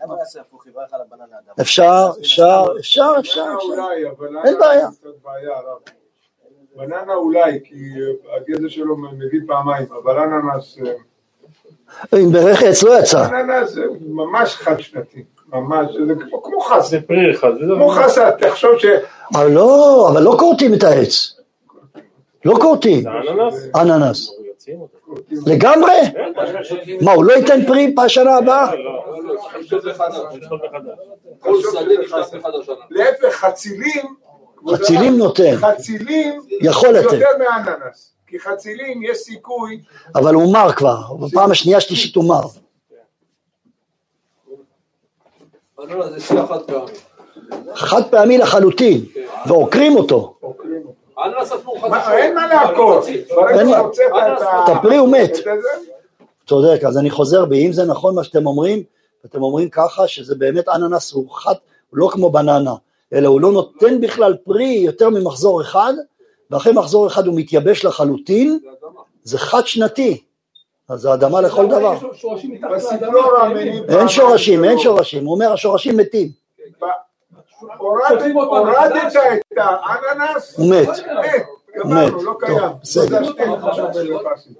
[1.61, 3.45] אפשר, אפשר, אפשר, אפשר,
[4.45, 4.89] אין בעיה.
[6.77, 7.75] בננה אולי, כי
[8.37, 10.79] הגזע שלו מביא פעמיים, אבל אננס...
[12.17, 13.29] אם ברך עץ לא יצא.
[13.29, 15.25] אננס זה ממש חד שנתי.
[15.49, 16.89] ממש, זה כמו חסה.
[16.89, 17.49] זה פרי אחד.
[17.77, 18.85] כמו חסה, תחשוב ש...
[19.35, 21.41] אבל לא, אבל לא כורתים את העץ.
[22.45, 23.03] לא כורתים.
[23.03, 23.69] זה אננס?
[23.77, 24.31] אננס.
[25.47, 25.93] לגמרי?
[27.01, 28.73] מה, הוא לא ייתן פרי בשנה הבאה?
[32.91, 34.15] להפך, חצילים,
[34.71, 37.13] חצילים נותן, חצילים יכול לתת.
[37.13, 39.81] יותר מאננס, כי חצילים יש סיכוי,
[40.15, 42.43] אבל הוא מר כבר, בפעם השנייה שלישית הוא מר.
[47.75, 49.05] חד פעמי לחלוטין,
[49.47, 50.39] ועוקרים אותו.
[51.25, 51.95] אין
[52.35, 54.11] מה אין- שהוצאת
[54.65, 55.31] את הפרי הוא מת.
[56.47, 58.83] צודק, אז אני חוזר בי, אם זה נכון מה שאתם אומרים,
[59.27, 61.55] אתם אומרים ככה שזה באמת אננס הוא חד,
[61.91, 62.75] הוא לא כמו בננה,
[63.13, 65.93] אלא הוא לא נותן בכלל פרי יותר ממחזור אחד,
[66.51, 68.59] ואחרי מחזור אחד הוא מתייבש לחלוטין,
[69.23, 70.23] זה חד שנתי,
[70.89, 71.95] אז זה אדמה לכל דבר.
[73.89, 76.29] אין שורשים, אין שורשים, הוא אומר השורשים מתים,
[77.79, 78.23] הורדת.
[79.53, 80.89] את האננס, הוא מת,
[81.85, 82.59] מת, לא טוב, קיים.
[82.83, 83.21] בסדר.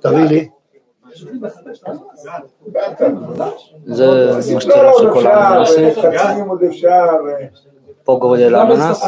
[0.01, 0.49] תביא לי.
[3.87, 5.89] זה מה עוד שכל האננסים,
[8.05, 9.03] פה גודל האננס?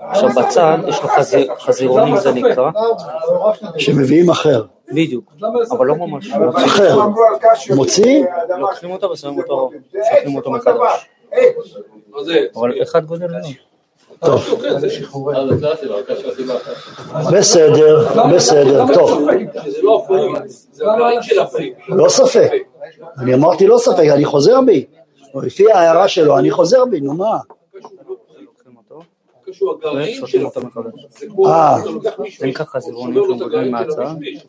[0.00, 2.70] עכשיו בצד יש לו חזיר- חזירונים זה נקרא,
[3.78, 5.32] שמביאים אחר, בדיוק?
[5.70, 6.98] אבל לא ממש, אחר.
[7.76, 8.24] מוציא?
[8.50, 8.58] אה.
[8.58, 10.50] לוקחים אותו ושמים אותו, שמים עץ אותו.
[10.50, 10.76] מחדש,
[11.34, 11.40] זה?
[12.56, 13.38] אבל אחד גודל לא.
[14.24, 14.62] טוב,
[16.06, 17.32] קשה סיבה אחת.
[17.32, 19.28] בסדר, בסדר, טוב,
[19.82, 20.02] לא.
[21.88, 22.50] לא ספק,
[23.18, 24.84] אני אמרתי לא ספק, אני חוזר בי,
[25.42, 27.38] לפי ההערה שלו, אני חוזר בי, נו מה,
[31.46, 31.76] אה.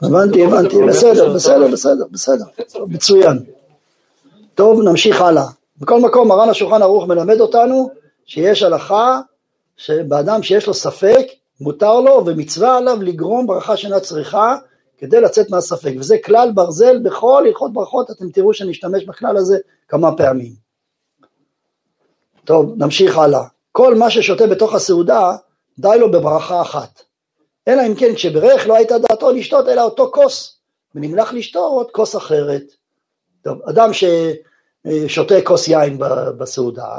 [0.02, 2.46] הבנתי, הבנתי, בסדר, בסדר, בסדר, בסדר,
[2.88, 3.40] מצוין.
[4.56, 5.46] טוב, נמשיך הלאה.
[5.78, 7.90] בכל מקום מרן השולחן ערוך מלמד אותנו
[8.26, 9.20] שיש הלכה
[9.78, 11.28] שבאדם שיש לו ספק,
[11.62, 14.58] מותר לו ומצווה עליו לגרום ברכה שאינה צריכה
[14.98, 19.58] כדי לצאת מהספק, וזה כלל ברזל בכל הלכות ברכות, אתם תראו שנשתמש בכלל הזה
[19.88, 20.52] כמה פעמים.
[22.46, 23.44] טוב, נמשיך הלאה.
[23.72, 25.36] כל מה ששותה בתוך הסעודה,
[25.80, 27.02] די לו בברכה אחת.
[27.68, 30.58] אלא אם כן כשברך לא הייתה דעתו לשתות אלא אותו כוס,
[30.96, 32.64] ונמלך לשתות כוס אחרת.
[33.44, 33.90] טוב, אדם
[34.88, 35.98] ששותה כוס יין
[36.38, 36.98] בסעודה,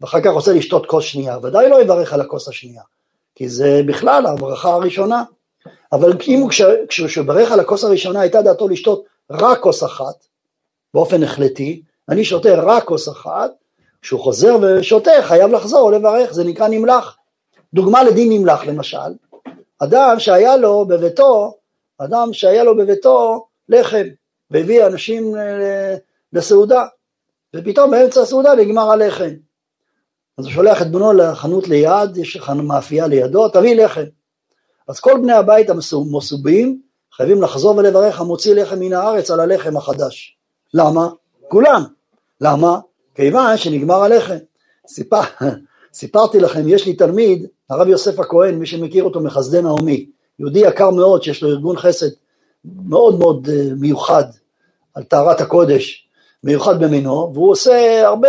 [0.00, 2.82] ואחר כך רוצה לשתות כוס שנייה, ודאי לא יברך על הכוס השנייה,
[3.34, 5.22] כי זה בכלל הברכה הראשונה.
[5.92, 10.24] אבל אם הוא, כש- כשהוא ברך על הכוס הראשונה הייתה דעתו לשתות רק כוס אחת,
[10.94, 13.50] באופן החלטי, אני שותה רק כוס אחת,
[14.02, 17.16] כשהוא חוזר ושותה חייב לחזור לברך, זה נקרא נמלח.
[17.74, 19.14] דוגמה לדין נמלח למשל,
[19.78, 21.54] אדם שהיה לו בביתו,
[21.98, 24.04] אדם שהיה לו בביתו לחם,
[24.50, 25.96] והביא אנשים אה,
[26.32, 26.84] לסעודה,
[27.54, 29.30] ופתאום באמצע הסעודה נגמר הלחם.
[30.38, 34.04] אז הוא שולח את בנו לחנות ליד, יש מאפייה לידו, תביא לחם.
[34.88, 36.80] אז כל בני הבית המסובים
[37.16, 40.36] חייבים לחזור ולברך המוציא לחם מן הארץ על הלחם החדש.
[40.74, 41.08] למה?
[41.48, 41.82] כולם.
[42.40, 42.78] למה?
[43.14, 44.36] כיוון שנגמר הלחם.
[44.88, 45.20] סיפר,
[45.94, 50.90] סיפרתי לכם, יש לי תלמיד, הרב יוסף הכהן, מי שמכיר אותו מחסדי נעמי, יהודי יקר
[50.90, 52.06] מאוד שיש לו ארגון חסד
[52.64, 54.24] מאוד מאוד אה, מיוחד
[54.94, 56.03] על טהרת הקודש,
[56.44, 58.28] מיוחד במינו, והוא עושה הרבה,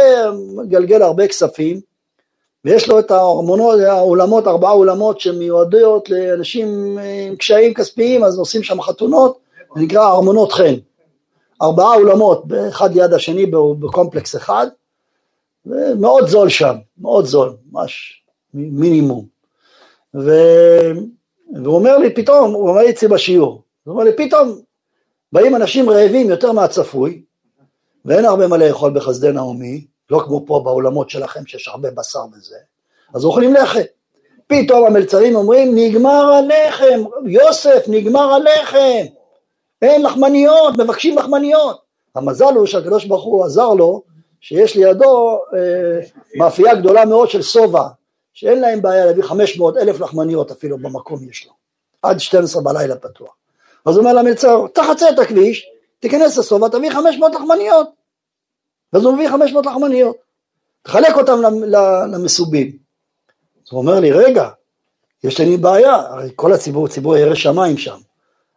[0.56, 1.80] מגלגל הרבה כספים,
[2.66, 6.98] ויש לו את הארמונות, האולמות, ארבעה אולמות שמיועדות לאנשים
[7.28, 9.38] עם קשיים כספיים, אז עושים שם חתונות,
[9.76, 10.74] זה נקרא ארמונות חן.
[11.62, 13.46] ארבעה אולמות, אחד ליד השני
[13.80, 14.68] בקומפלקס אחד,
[15.66, 18.24] ומאוד זול שם, מאוד זול, ממש
[18.54, 19.26] מינימום.
[20.16, 20.32] ו...
[21.64, 24.60] והוא אומר לי פתאום, הוא אומר לי אצלי בשיעור, הוא אומר לי פתאום
[25.32, 27.22] באים אנשים רעבים יותר מהצפוי,
[28.06, 32.56] ואין הרבה מה לאכול בחסדי נעמי, לא כמו פה בעולמות שלכם שיש הרבה בשר וזה,
[33.14, 33.80] אז אוכלים לחם.
[34.48, 39.06] פתאום המלצרים אומרים נגמר הלחם, יוסף נגמר הלחם,
[39.82, 41.82] אין לחמניות, מבקשים לחמניות.
[42.16, 44.04] המזל הוא שהקדוש ברוך הוא עזר לו
[44.42, 46.00] שיש לידו אה,
[46.38, 47.88] מאפייה גדולה מאוד של שובע,
[48.34, 51.52] שאין להם בעיה להביא 500 אלף לחמניות אפילו במקום יש לו,
[52.02, 53.36] עד 12 בלילה פתוח.
[53.86, 57.88] אז הוא אומר למלצר, תחצה את הכביש, תיכנס לשובע, תביא 500 לחמניות.
[58.96, 60.16] אז הוא מביא 500 לחמניות,
[60.84, 61.42] תחלק אותם
[62.14, 62.68] למסובים.
[62.68, 64.50] אז הוא אומר לי, רגע,
[65.24, 67.98] יש לי בעיה, הרי כל הציבור, ציבור ירא שמיים שם.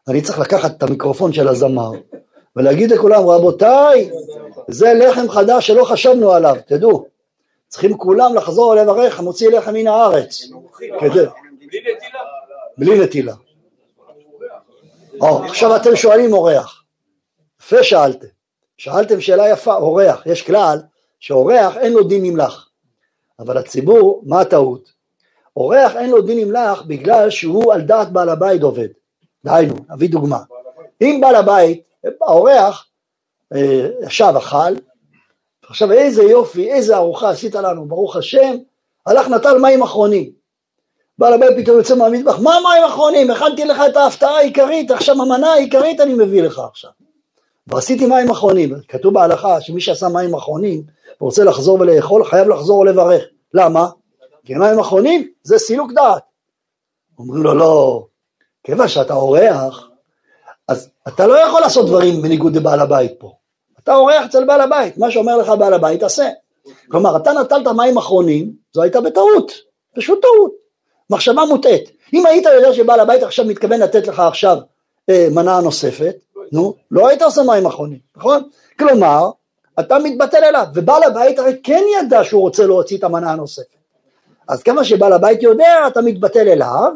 [0.09, 1.91] אני צריך לקחת את המיקרופון של הזמר
[2.57, 4.11] ולהגיד לכולם, רבותיי,
[4.69, 7.07] זה לחם חדש שלא חשבנו עליו, תדעו.
[7.69, 10.43] צריכים כולם לחזור לברך המוציא לחם מן הארץ.
[11.01, 11.25] כדי...
[12.79, 13.35] בלי נטילה.
[15.21, 16.85] או, עכשיו אתם שואלים אורח.
[17.61, 18.38] יפה שאלתם.
[18.79, 20.23] שאלתם שאלה יפה, אורח.
[20.27, 20.79] יש כלל
[21.21, 22.71] שאורח אין לו דין נמלח.
[23.39, 24.93] אבל הציבור, מה הטעות?
[25.57, 28.89] אורח אין לו דין נמלח בגלל שהוא על דעת בעל הבית עובד.
[29.45, 30.39] דהיינו, נביא דוגמה.
[31.03, 31.83] אם בעל הבית,
[32.23, 32.87] האורח,
[33.55, 34.75] אה, ישב אכל,
[35.69, 38.57] עכשיו איזה יופי, איזה ארוחה עשית לנו, ברוך השם,
[39.07, 40.31] הלך נטל מים אחרונים.
[41.19, 43.31] בעל הבית פתאום יוצא מהמטבח, מה מים אחרונים?
[43.31, 46.91] הכנתי לך את ההפתעה העיקרית, עכשיו המנה העיקרית אני מביא לך עכשיו.
[47.69, 50.83] ועשיתי מים אחרונים, כתוב בהלכה שמי שעשה מים אחרונים
[51.21, 53.23] ורוצה לחזור ולאכול חייב לחזור ולברך,
[53.55, 53.89] למה?
[54.45, 56.23] כי מים אחרונים זה סילוק דעת.
[57.19, 58.07] אומרים לו לא,
[58.65, 59.89] כיוון שאתה אורח,
[60.69, 63.33] אז אתה לא יכול לעשות דברים בניגוד לבעל הבית פה.
[63.83, 66.29] אתה אורח אצל בעל הבית, מה שאומר לך בעל הבית תעשה.
[66.89, 69.53] כלומר, אתה נטלת מים אחרונים, זו הייתה בטעות,
[69.97, 70.53] פשוט טעות,
[71.11, 71.91] מחשבה מוטעית.
[72.15, 74.59] אם היית יודע שבעל הבית עכשיו מתכוון לתת לך עכשיו
[75.11, 76.17] אה, מנה נוספת,
[76.53, 78.49] נו, לא היית עושה מים אחרונים, נכון?
[78.79, 79.31] כלומר,
[79.81, 83.79] אתה מתבטל אליו, ובעל הבית הרי כן ידע שהוא רוצה להוציא את המנה הנוספת.
[84.49, 86.93] אז כמה שבעל הבית יודע, אתה מתבטל אליו,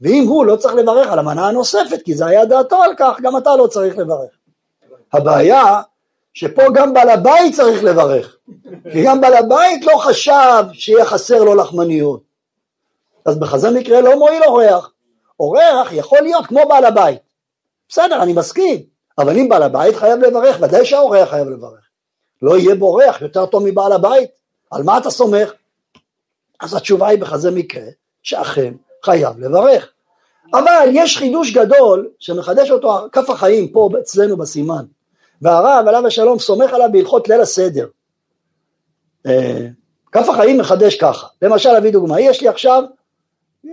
[0.00, 3.36] ואם הוא לא צריך לברך על המנה הנוספת, כי זה היה דעתו על כך, גם
[3.36, 4.30] אתה לא צריך לברך.
[5.12, 5.82] הבעיה
[6.34, 8.36] שפה גם בעל הבית צריך לברך,
[8.92, 12.20] כי גם בעל הבית לא חשב שיהיה חסר לו לחמניות.
[13.26, 14.90] אז בכזה מקרה לא מועיל אורח.
[15.40, 17.18] אורח יכול להיות כמו בעל הבית.
[17.88, 18.82] בסדר, אני מסכים,
[19.18, 21.86] אבל אם בעל הבית חייב לברך, ודאי שהאורח חייב לברך.
[22.42, 24.30] לא יהיה בורח יותר טוב מבעל הבית,
[24.70, 25.52] על מה אתה סומך?
[26.60, 27.86] אז התשובה היא בכזה מקרה,
[28.22, 29.92] שאכן חייב לברך.
[30.54, 34.84] אבל יש חידוש גדול שמחדש אותו כף החיים פה אצלנו בסימן.
[35.42, 37.86] והרב עליו השלום סומך עליו בהלכות ליל הסדר.
[39.26, 39.66] אה,
[40.12, 42.82] כף החיים מחדש ככה, למשל אביא דוגמה, יש לי עכשיו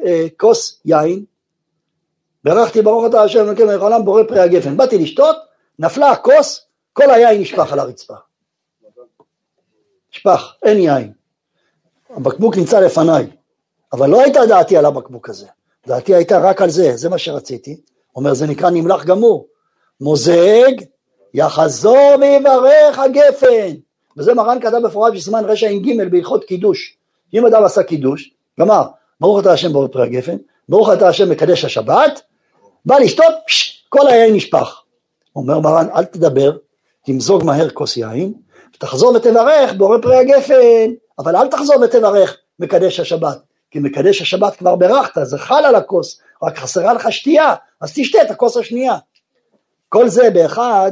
[0.06, 1.26] אה, כוס יין,
[2.44, 5.36] ברכתי ברוך אתה השם אלוקים מלך העולם בורא פרי הגפן, באתי לשתות,
[5.80, 8.14] נפלה הכוס, כל היין נשפך על הרצפה.
[10.14, 11.14] נשפך, אין יין.
[12.10, 13.28] הבקבוק נמצא לפניי,
[13.94, 15.48] אבל לא הייתה דעתי על הבקבוק הזה,
[15.88, 17.82] דעתי הייתה רק על זה, זה מה שרציתי.
[18.16, 19.48] אומר זה נקרא נמלח גמור,
[20.02, 20.72] מוזג
[21.34, 23.76] יחזור ויברך הגפן.
[24.18, 26.98] וזה מרן כתב בפורש בסימן רע"ג בהלכות קידוש.
[27.34, 28.84] אם אדם עשה קידוש, גמר,
[29.20, 30.38] ברוך אתה השם ברוך פרי הגפן,
[30.70, 32.22] ברוך אתה השם מקדש השבת,
[32.86, 34.82] בא לשתות, פש, כל היין נשפך.
[35.36, 36.58] אומר מרן, אל תדבר,
[37.06, 38.34] תמזוג מהר כוס יין,
[38.76, 43.38] ותחזור ותברך בורא פרי הגפן, אבל אל תחזור ותברך מקדש השבת,
[43.72, 48.22] כי מקדש השבת כבר ברכת, זה חל על הכוס, רק חסרה לך שתייה, אז תשתה
[48.22, 48.98] את הכוס השנייה.
[49.90, 50.92] כל זה באחד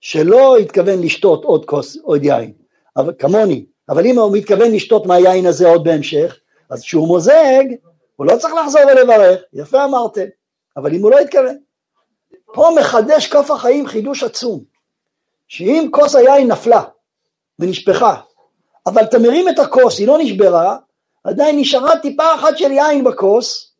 [0.00, 2.52] שלא התכוון לשתות עוד כוס, עוד יין,
[2.96, 6.36] אבל, כמוני, אבל אם הוא מתכוון לשתות מהיין הזה עוד בהמשך,
[6.70, 7.64] אז כשהוא מוזג,
[8.16, 10.24] הוא לא צריך לחזור ולברך, יפה אמרתם,
[10.76, 11.56] אבל אם הוא לא התכוון.
[12.54, 14.64] פה מחדש כף החיים חידוש עצום,
[15.48, 16.82] שאם כוס היין נפלה
[17.58, 18.20] ונשפכה,
[18.86, 20.76] אבל אתה מרים את הכוס, היא לא נשברה,
[21.24, 23.72] עדיין נשארה טיפה אחת של יין בכוס,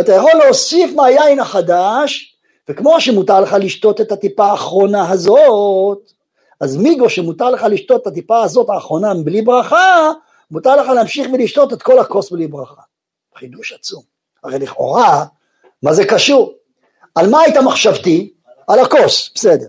[0.00, 2.36] אתה יכול להוסיף מהיין החדש
[2.68, 6.10] וכמו שמותר לך לשתות את הטיפה האחרונה הזאת,
[6.60, 10.10] אז מיגו שמותר לך לשתות את הטיפה הזאת האחרונה בלי ברכה,
[10.50, 12.82] מותר לך להמשיך ולשתות את כל הכוס בלי ברכה.
[13.36, 14.02] חידוש עצום.
[14.44, 15.24] הרי לכאורה,
[15.84, 16.54] מה זה קשור?
[17.14, 18.32] על מה היית מחשבתי?
[18.68, 19.66] על הכוס, בסדר.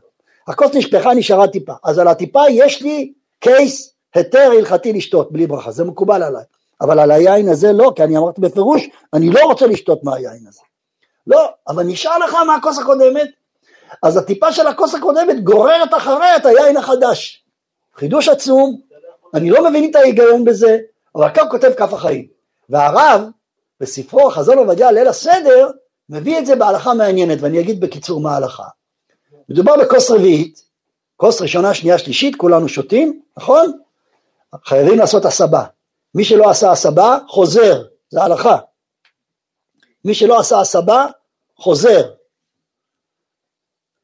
[0.47, 1.73] הכוס נשפכה, נשארה טיפה.
[1.83, 6.43] אז על הטיפה יש לי קייס היתר הלכתי לשתות בלי ברכה, זה מקובל עליי.
[6.81, 10.61] אבל על היין הזה לא, כי אני אמרתי בפירוש, אני לא רוצה לשתות מהיין הזה.
[11.27, 13.29] לא, אבל נשאר לך מהכוס הקודמת,
[14.03, 17.43] אז הטיפה של הכוס הקודמת גוררת אחריה את היין החדש.
[17.95, 18.81] חידוש עצום,
[19.33, 20.77] אני לא מבין את ההיגיון בזה,
[21.15, 22.27] אבל כאן כותב כף החיים.
[22.69, 23.21] והרב,
[23.79, 25.69] בספרו חזון עובדיה ליל הסדר,
[26.09, 28.63] מביא את זה בהלכה מעניינת, ואני אגיד בקיצור מה ההלכה.
[29.49, 30.65] מדובר בכוס רביעית,
[31.15, 33.79] כוס ראשונה, שנייה, שלישית, כולנו שותים, נכון?
[34.65, 35.65] חייבים לעשות הסבה.
[36.15, 38.57] מי שלא עשה הסבה, חוזר, זה הלכה.
[40.05, 41.05] מי שלא עשה הסבה,
[41.57, 42.11] חוזר.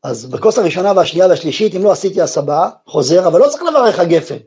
[0.03, 4.37] אז בכוס הראשונה והשנייה והשלישית, אם לא עשיתי הסבה, חוזר, אבל לא צריך לברך הגפן.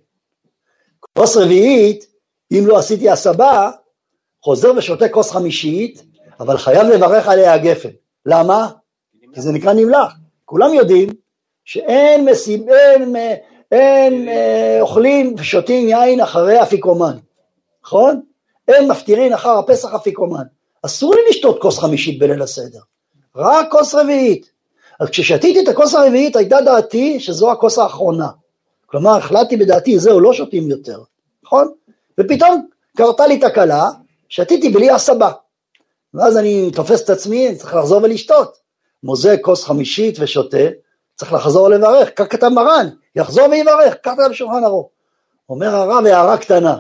[1.19, 2.07] כוס רביעית,
[2.53, 3.71] אם לא עשיתי הסבה,
[4.43, 6.03] חוזר ושותה כוס חמישית,
[6.41, 7.89] אבל חייב לברך עליה הגפן.
[8.27, 8.69] למה?
[9.35, 10.13] כי זה נקרא נמלח.
[10.45, 11.09] כולם יודעים
[11.65, 13.17] שאין אין, אין,
[13.73, 17.17] אין אה, אוכלים ושותים יין אחרי אפיקומן,
[17.85, 18.21] נכון?
[18.69, 20.45] אין מפטירין אחר הפסח אפיקומן.
[20.83, 22.81] אסור לי לשתות כוס חמישית בליל הסדר,
[23.37, 24.51] רק כוס רביעית.
[25.01, 28.29] אז כששתיתי את הכוס הרביעית הייתה דעתי שזו הכוס האחרונה.
[28.87, 30.99] כלומר החלטתי בדעתי זהו לא שותים יותר,
[31.45, 31.73] נכון?
[32.21, 32.67] ופתאום
[32.97, 33.91] קרתה לי תקלה,
[34.29, 35.31] שתיתי בלי הסבה.
[36.15, 38.57] ואז אני תופס את עצמי, צריך לחזור ולשתות.
[39.03, 40.67] מוזג כוס חמישית ושותה,
[41.15, 44.89] צריך לחזור לברך, כך כתב מרן, יחזור ויברך, כך כתב בשולחן ערוך.
[45.49, 46.77] אומר הרב הערה קטנה,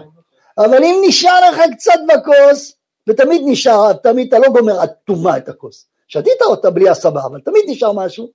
[0.58, 2.72] אבל אם נשאר לך קצת בכוס,
[3.08, 5.86] ותמיד נשאר, תמיד אתה לא גומר עד טומאה את הכוס.
[6.08, 8.28] שתית אותה בלי הסבה, אבל תמיד נשאר משהו.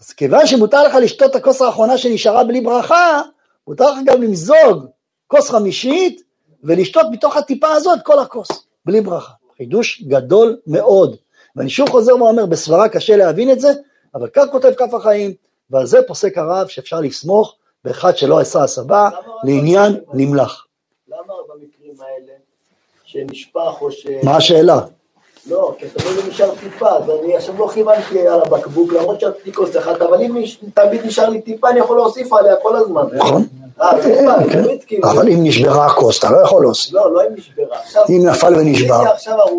[0.00, 3.22] אז כיוון שמותר לך לשתות את הכוס האחרונה שנשארה בלי ברכה,
[3.68, 4.86] מותר לך גם למזוג
[5.26, 6.22] כוס חמישית
[6.64, 8.48] ולשתות מתוך הטיפה הזאת כל הכוס,
[8.84, 9.32] בלי ברכה.
[9.60, 11.16] חידוש גדול מאוד.
[11.56, 13.68] ואני שוב חוזר ואומר, בסברה קשה להבין את זה,
[14.14, 15.34] אבל כך כותב כף החיים,
[15.70, 19.10] ועל זה פוסק הרב שאפשר לסמוך באחד שלא עשה הסבה
[19.44, 20.66] לעניין נמלח.
[21.08, 22.32] למה במקרים האלה,
[23.04, 24.06] שנשפך או ש...
[24.24, 24.80] מה השאלה?
[25.46, 29.76] לא, כי תמיד נשאר טיפה, אז אני עכשיו לא כיוונתי על הבקבוק, למרות שרציתי כוס
[29.76, 30.42] אחת, אבל אם
[30.74, 33.02] תמיד נשאר לי טיפה, אני יכול להוסיף עליה כל הזמן.
[33.12, 33.46] נכון.
[33.82, 34.62] אה, טיפה, כן.
[34.62, 35.10] תמיד כאילו.
[35.10, 36.94] אבל אם נשברה הכוס, אתה לא יכול להוסיף.
[36.94, 37.78] לא, לא אם נשברה.
[38.08, 39.04] אם נפל ונשבר.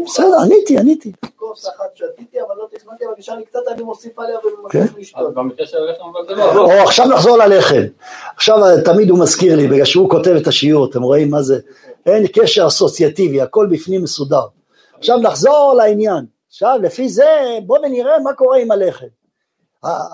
[0.06, 1.12] בסדר, עניתי, עניתי.
[1.36, 4.38] כוס אחת שתיתי, אבל לא תכננתי, אבל נשאר לי קצת, אני מוסיף עליה
[4.70, 4.80] כן.
[4.80, 5.36] וממשיך לשתות.
[6.30, 6.66] לא.
[6.66, 7.84] או עכשיו נחזור ללחם.
[8.36, 11.60] עכשיו תמיד הוא מזכיר לי, בגלל שהוא כותב את השיעור, אתם רואים מה זה?
[12.06, 14.42] אין קשר אסוציאטיבי, הכל בפנים מסודר.
[15.02, 16.26] עכשיו נחזור לעניין.
[16.48, 17.30] עכשיו לפי זה
[17.66, 19.06] בואו ונראה מה קורה עם הלחם.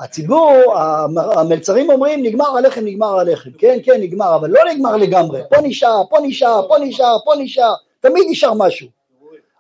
[0.04, 3.50] הציבור, המ- המלצרים אומרים נגמר הלחם, נגמר הלחם.
[3.58, 5.42] כן, כן, נגמר, אבל לא נגמר לגמרי.
[5.50, 8.88] פה נשאר, פה נשאר, פה נשאר, פה נשאר, תמיד נשאר משהו.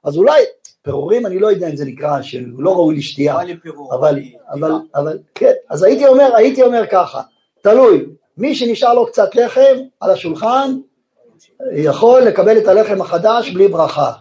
[0.03, 0.41] אז אולי,
[0.81, 3.35] פירורים אני לא יודע אם זה נקרא, שהוא לא ראוי לשתייה.
[3.91, 4.19] אבל,
[4.51, 7.21] אבל, אבל, כן, אז הייתי אומר, הייתי אומר ככה,
[7.61, 8.05] תלוי,
[8.37, 10.77] מי שנשאר לו קצת לחם על השולחן,
[11.75, 14.11] יכול לקבל את הלחם החדש בלי ברכה.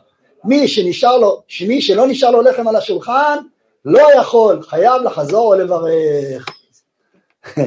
[0.47, 3.39] מי שנשאר לו, מי שלא נשאר לו לחם על השולחן,
[3.85, 6.47] לא יכול, חייב לחזור ולברך.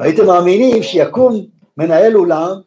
[0.00, 2.60] הייתם מאמינים שיקום מנהל אולם,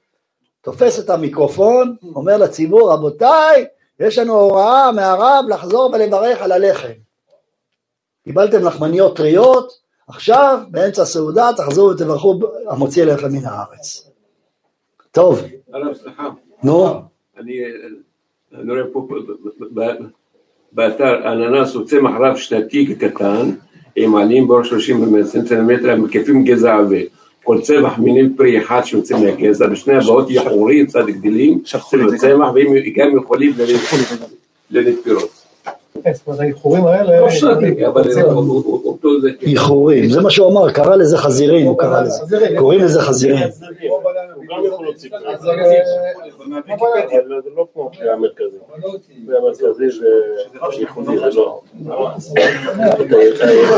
[0.62, 3.66] תופס את המיקרופון, אומר לציבור, רבותיי,
[4.00, 6.94] יש לנו הוראה מהרב לחזור ולברך על הלחם.
[8.24, 9.74] קיבלתם לחמניות טריות,
[10.08, 14.10] עכשיו באמצע הסעודה תחזרו ותברכו המוציא לחם מן הארץ.
[15.12, 15.42] טוב.
[16.64, 17.02] נו,
[17.38, 17.54] אני
[18.62, 19.08] אני רואה פה
[20.72, 23.52] באתר אננס הוא צמח רב שנתי קטן
[23.96, 26.98] עם עלים באורך 30 סנטימטר המקיפים גזע עבה.
[27.44, 32.74] כל צמח מינים פרי אחד שיוצא מהגזע, בשני הבאות יחורים צד גדלים, צמח צמח והם
[32.96, 33.54] גם יכולים
[34.72, 35.46] ללדת פירות.
[36.40, 37.22] האיחורים האלה...
[37.22, 38.04] לא שנתי, אבל
[38.86, 39.30] אותו זה...
[39.42, 42.02] איחורים, זה מה שהוא אמר, קרא לזה חזירים, הוא קרא
[44.54, 44.96] אבל
[47.44, 48.58] זה לא כמו המרכזי.
[49.38, 50.08] המרכזי זה
[50.80, 51.62] ייחודי, זה לא.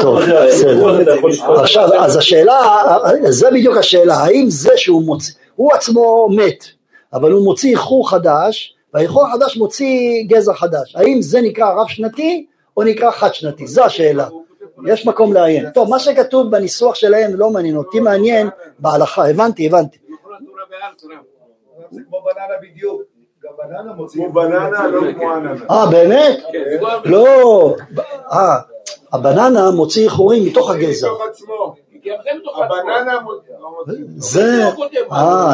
[0.02, 1.16] טוב, בסדר.
[1.62, 2.60] עכשיו, אז השאלה,
[3.30, 6.66] זה בדיוק השאלה, האם זה שהוא מוציא, הוא עצמו מת,
[7.14, 12.46] אבל הוא מוציא איחור חדש, והאיחור החדש מוציא גזע חדש, האם זה נקרא רב שנתי
[12.78, 14.28] או נקרא חד שנתי, זו השאלה.
[14.88, 15.70] יש מקום לעיין.
[15.70, 18.50] טוב, מה שכתוב בניסוח שלהם לא מעניין אותי, מעניין
[18.80, 19.98] בהלכה, הבנתי, הבנתי.
[21.92, 23.02] זה כמו בננה בדיוק.
[23.44, 24.24] גם בננה מוצאים.
[24.24, 25.66] כמו בננה, לא כמו אננה.
[25.72, 26.40] אה, באמת?
[27.06, 27.76] לא,
[28.32, 28.58] אה,
[29.14, 31.08] הבננה מוציא איחורים מתוך הגזע.
[31.08, 31.76] מתוך עצמו.
[32.56, 33.54] הבננה מוציא.
[34.18, 34.64] זה,
[35.12, 35.54] אה,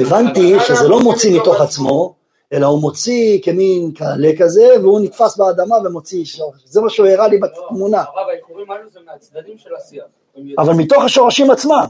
[0.00, 2.14] הבנתי שזה לא מוציא מתוך עצמו,
[2.52, 6.62] אלא הוא מוציא כמין קעלה כזה, והוא נתפס באדמה ומוציא שורש.
[6.64, 8.04] זה מה שהוא הראה לי בתמונה.
[9.56, 10.04] של השיח.
[10.58, 11.84] אבל מתוך השורשים עצמם.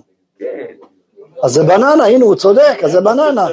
[1.43, 3.47] אז זה בננה, הנה הוא צודק, אז זה בננה.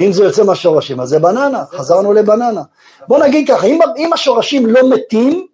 [0.00, 2.62] אם זה יוצא מהשורשים, אז זה בננה, חזרנו לבננה.
[3.08, 5.46] בוא נגיד ככה, אם, אם השורשים לא מתים,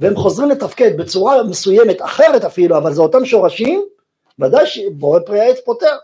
[0.00, 3.84] והם חוזרים לתפקד בצורה מסוימת, אחרת אפילו, אבל זה אותם שורשים,
[4.38, 5.96] ודאי שבורא פרי העץ פותר.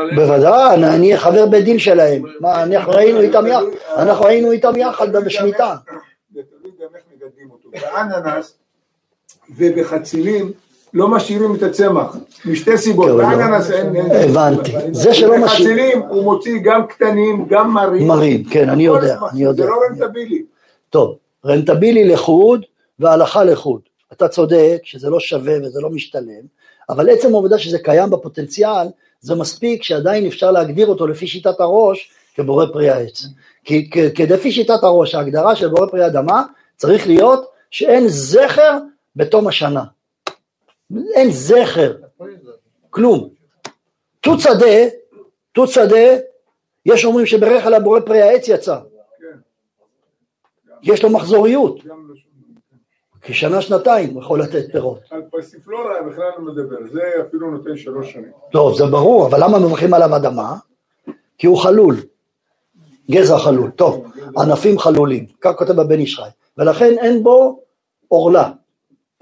[0.00, 0.16] עליהם?
[0.16, 2.22] בוודאי, אני- אני חבר בית דין שלהם.
[2.40, 3.62] מה, אנחנו היינו איתם יחד,
[3.96, 5.76] אנחנו היינו איתם יחד בשמיטה.
[6.34, 7.68] זה תלוי גם איך מגדלים אותו.
[7.70, 8.58] באננס
[9.56, 10.52] ובחצילים
[10.94, 13.06] לא משאירים את הצמח, משתי סיבות.
[13.06, 13.96] כן, אבל לא- באננס אין...
[14.10, 14.72] הבנתי.
[14.92, 18.06] זה שלא משאיר- בחצילים הוא מוציא גם קטנים, גם מרים.
[18.08, 19.18] מרים, כן, אני יודע.
[19.32, 19.64] אני יודע.
[19.64, 20.42] זה לא רנטבילי.
[20.90, 22.64] טוב, רנטבילי לחוד
[22.98, 23.80] והלכה לחוד.
[24.12, 26.42] אתה צודק שזה לא שווה וזה לא משתלם,
[26.90, 28.86] אבל עצם העובדה שזה קיים בפוטנציאל,
[29.20, 33.24] זה מספיק שעדיין אפשר להגדיר אותו לפי שיטת הראש כבורא פרי העץ.
[33.64, 36.42] כי כ- כי לפי שיטת הראש, ההגדרה של בורא פרי אדמה
[36.76, 38.78] צריך להיות שאין זכר
[39.16, 39.84] בתום השנה.
[41.14, 41.96] אין זכר,
[42.90, 43.28] כלום.
[44.20, 44.88] תות שדה,
[45.52, 46.16] תות שדה,
[46.86, 48.78] יש אומרים שברך על הבורא פרי העץ יצא.
[50.82, 51.78] יש לו מחזוריות.
[53.22, 54.98] כי שנה שנתיים הוא יכול לתת פירות.
[55.10, 58.32] על פסיפלורה בכלל לא מדבר, זה אפילו נותן שלוש שנים.
[58.52, 60.56] טוב, זה ברור, אבל למה מברכים עליו אדמה?
[61.38, 61.96] כי הוא חלול,
[63.10, 63.70] גזע חלול.
[63.70, 64.06] טוב,
[64.38, 67.60] ענפים חלולים, כך כותב הבן איש חי, ולכן אין בו
[68.08, 68.50] עורלה,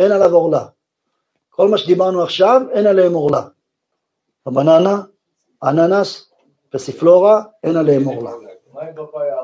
[0.00, 0.64] אין עליו עורלה.
[1.50, 3.42] כל מה שדיברנו עכשיו, אין עליהם עורלה.
[4.46, 5.02] הבננה,
[5.64, 6.30] אננס,
[6.70, 8.30] פסיפלורה, אין עליהם עורלה.
[8.74, 9.36] מה עם פפאיה?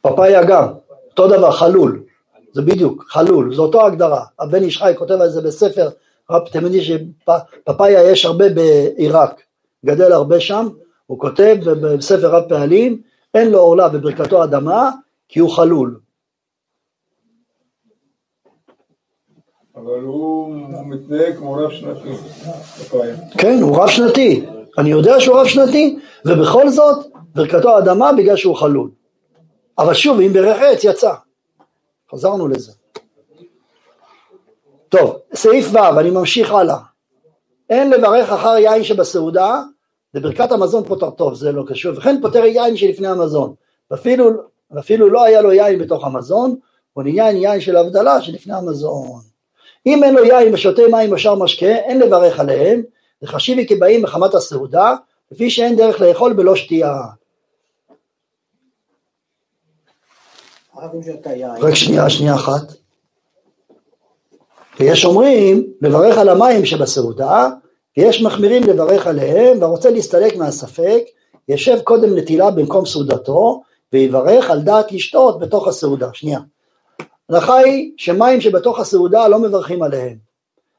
[0.00, 0.68] פפאיה גם,
[1.10, 2.04] אותו דבר, חלול,
[2.52, 5.88] זה בדיוק, חלול, זו אותו הגדרה, הבן איש חי כותב על זה בספר,
[6.30, 9.42] רב, אתם יודעים שפפאיה יש הרבה בעיראק,
[9.86, 10.68] גדל הרבה שם,
[11.06, 13.02] הוא כותב בספר רב פעלים,
[13.34, 14.90] אין לו עורלה בברכתו אדמה,
[15.28, 16.00] כי הוא חלול.
[23.38, 24.46] כן, הוא רב שנתי,
[24.78, 28.90] אני יודע שהוא רב שנתי, ובכל זאת ברכתו אדמה בגלל שהוא חלול.
[29.78, 31.14] אבל שוב, אם ברך עץ יצא.
[32.12, 32.72] חזרנו לזה.
[34.88, 36.78] טוב, סעיף ו', אני ממשיך הלאה.
[37.70, 39.62] אין לברך אחר יין שבסעודה,
[40.14, 43.54] לברכת המזון פותר טוב, זה לא קשור, וכן פותר יין שלפני המזון,
[43.90, 44.30] ואפילו,
[44.70, 46.56] ואפילו לא היה לו יין בתוך המזון,
[46.92, 49.20] הוא נהיה יין של הבדלה שלפני המזון.
[49.88, 52.82] אם אין לו יין ושותה מים או שאר משקה, אין לברך עליהם,
[53.22, 54.94] וחשיבי כי באים מחמת הסעודה,
[55.32, 56.94] לפי שאין דרך לאכול בלא שתייה.
[61.60, 62.72] רק שנייה, שנייה אחת.
[64.80, 67.48] ויש אומרים לברך על המים שבסעודה,
[67.96, 71.02] ויש מחמירים לברך עליהם, והרוצה להסתלק מהספק,
[71.48, 73.62] ישב קודם נטילה במקום סעודתו,
[73.92, 76.08] ויברך על דעת לשתות בתוך הסעודה.
[76.12, 76.38] שנייה.
[77.30, 80.16] ההלכה היא שמים שבתוך הסעודה לא מברכים עליהם.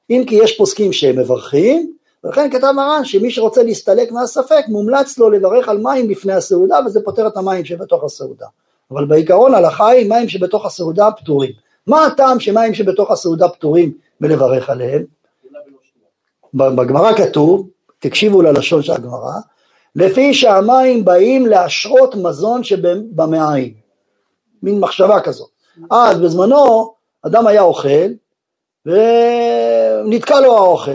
[0.10, 1.94] אם כי יש פוסקים שהם מברכים,
[2.24, 7.00] ולכן כתב מרן שמי שרוצה להסתלק מהספק מומלץ לו לברך על מים לפני הסעודה וזה
[7.06, 8.46] פותר את המים שבתוך הסעודה.
[8.92, 11.52] אבל בעיקרון ההלכה היא מים שבתוך הסעודה פטורים.
[11.88, 15.04] מה הטעם שמים שבתוך הסעודה פטורים מלברך עליהם?
[16.54, 17.70] בגמרא כתוב,
[18.00, 19.34] תקשיבו ללשון של הגמרא,
[19.96, 23.74] לפי שהמים באים להשרות מזון שבמעיים,
[24.64, 25.59] מין מחשבה כזאת.
[25.92, 26.94] אז בזמנו
[27.26, 28.10] אדם היה אוכל
[28.86, 30.92] ונתקע לו האוכל,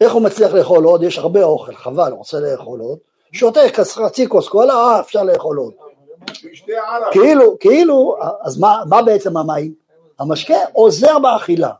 [0.00, 1.02] איך הוא מצליח לאכול עוד?
[1.02, 2.98] יש הרבה אוכל, חבל, הוא רוצה לאכול עוד,
[3.32, 5.72] שותה חצי כוס קולה, אה אפשר לאכול עוד.
[7.12, 9.72] כאילו, כאילו, אז מה, מה בעצם המים?
[10.18, 11.70] המשקה עוזר באכילה.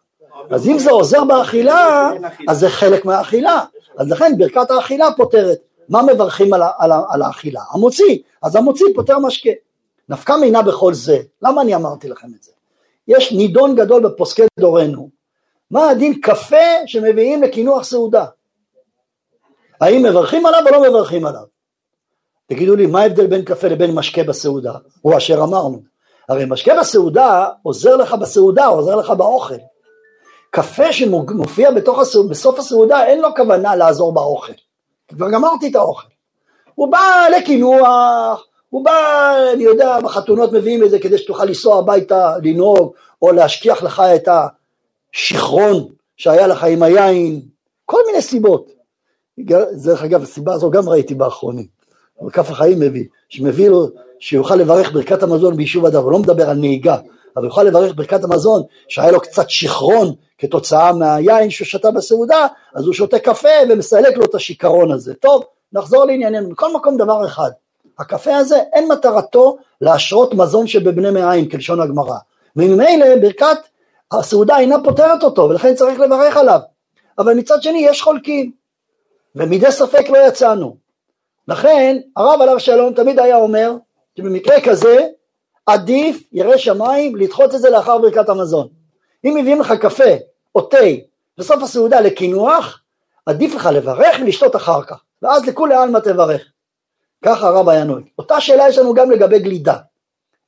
[0.50, 2.10] אז אם זה עוזר באכילה,
[2.48, 3.64] אז זה חלק מהאכילה.
[3.98, 5.58] אז לכן ברכת האכילה פותרת.
[5.88, 7.60] מה מברכים על, על, על האכילה?
[7.70, 8.18] המוציא.
[8.42, 9.50] אז המוציא פותר משקה.
[10.08, 11.18] נפקא מינה בכל זה.
[11.42, 12.52] למה אני אמרתי לכם את זה?
[13.08, 15.08] יש נידון גדול בפוסקי דורנו.
[15.70, 18.24] מה הדין קפה שמביאים לקינוח סעודה?
[19.80, 21.42] האם מברכים עליו או לא מברכים עליו?
[22.46, 24.72] תגידו לי, מה ההבדל בין קפה לבין משקה בסעודה?
[25.02, 25.82] הוא אשר אמרנו.
[26.28, 29.54] הרי משקה בסעודה עוזר לך בסעודה, עוזר לך באוכל.
[30.50, 34.52] קפה שמופיע בתוך הסעודה, בסוף הסעודה אין לו כוונה לעזור באוכל.
[35.08, 36.08] כבר גמרתי את האוכל.
[36.74, 38.46] הוא בא לקינוח,
[38.76, 43.82] הוא בא, אני יודע, בחתונות מביאים את זה כדי שתוכל לנסוע הביתה, לנהוג, או להשכיח
[43.82, 44.28] לך את
[45.14, 47.40] השיכרון שהיה לך עם היין,
[47.84, 48.70] כל מיני סיבות.
[49.84, 51.66] דרך אגב, הסיבה הזו גם ראיתי באחרונים.
[52.20, 56.50] אבל כף החיים מביא, שמביא לו, שיוכל לברך ברכת המזון ביישוב אדם, הוא לא מדבר
[56.50, 56.96] על נהיגה,
[57.36, 62.84] אבל יוכל לברך ברכת המזון, שהיה לו קצת שיכרון כתוצאה מהיין שהוא שתה בסעודה, אז
[62.84, 65.14] הוא שותה קפה ומסלק לו את השיכרון הזה.
[65.14, 67.50] טוב, נחזור לענייננו, מכל מקום דבר אחד,
[67.98, 72.16] הקפה הזה אין מטרתו להשרות מזון שבבני מעיים כלשון הגמרא,
[72.56, 73.58] וממילא ברכת
[74.12, 76.60] הסעודה אינה פותרת אותו ולכן צריך לברך עליו,
[77.18, 78.52] אבל מצד שני יש חולקים,
[79.36, 80.76] ומדי ספק לא יצאנו,
[81.48, 83.72] לכן הרב עליו שלום תמיד היה אומר
[84.18, 85.06] שבמקרה כזה
[85.66, 88.68] עדיף ירא שמיים לדחות את זה לאחר ברכת המזון.
[89.24, 90.14] אם מביאים לך קפה
[90.54, 90.76] או תה
[91.38, 92.80] בסוף הסעודה לקינוח,
[93.26, 96.42] עדיף לך לברך ולשתות אחר כך, ואז לכולי עלמא תברך.
[97.26, 98.04] ככה הרב היה נוהג.
[98.18, 99.76] אותה שאלה יש לנו גם לגבי גלידה.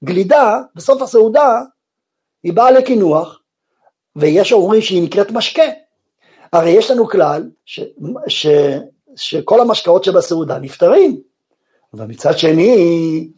[0.04, 1.60] גלידה בסוף הסעודה
[2.42, 3.40] היא באה לקינוח,
[4.16, 5.62] ויש אומרים שהיא נקראת משקה.
[6.52, 7.80] הרי יש לנו כלל ש,
[8.28, 8.46] ש,
[9.16, 11.20] שכל המשקאות שבסעודה נפטרים,
[11.94, 13.28] אבל מצד שני,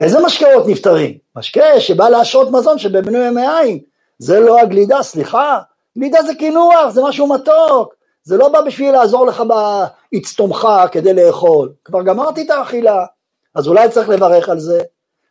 [0.00, 1.18] איזה משקאות נפטרים?
[1.36, 3.78] משקה שבא להשרות מזון שבבנוי מעיים,
[4.18, 5.58] זה לא הגלידה, סליחה,
[5.98, 9.42] גלידה זה קינוח, זה משהו מתוק, זה לא בא בשביל לעזור לך
[10.12, 13.04] באצטומך כדי לאכול, כבר גמרתי את האכילה,
[13.54, 14.82] אז אולי צריך לברך על זה.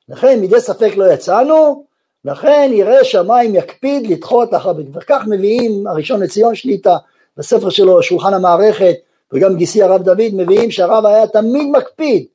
[0.09, 1.85] לכן מדי ספק לא יצאנו,
[2.25, 6.95] לכן יראה שמיים יקפיד לדחות לאחר וכך מביאים הראשון לציון שליטה
[7.37, 8.95] בספר שלו שולחן המערכת
[9.33, 12.25] וגם גיסי הרב דוד מביאים שהרב היה תמיד מקפיד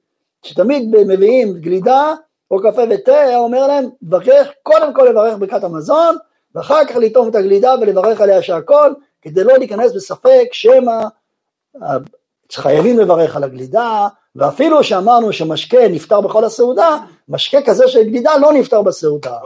[0.42, 2.14] שתמיד מביאים גלידה
[2.50, 6.16] או קפה ותה היה אומר להם ברך קודם כל לברך ברכת המזון
[6.54, 8.92] ואחר כך לטעום את הגלידה ולברך עליה שהכל
[9.22, 11.02] כדי לא להיכנס בספק שמא
[12.58, 16.98] אה, חייבים לברך על הגלידה ואפילו שאמרנו שמשקה נפטר בכל הסעודה
[17.28, 19.38] משקה כזה של גלידה לא נפטר בסעודה.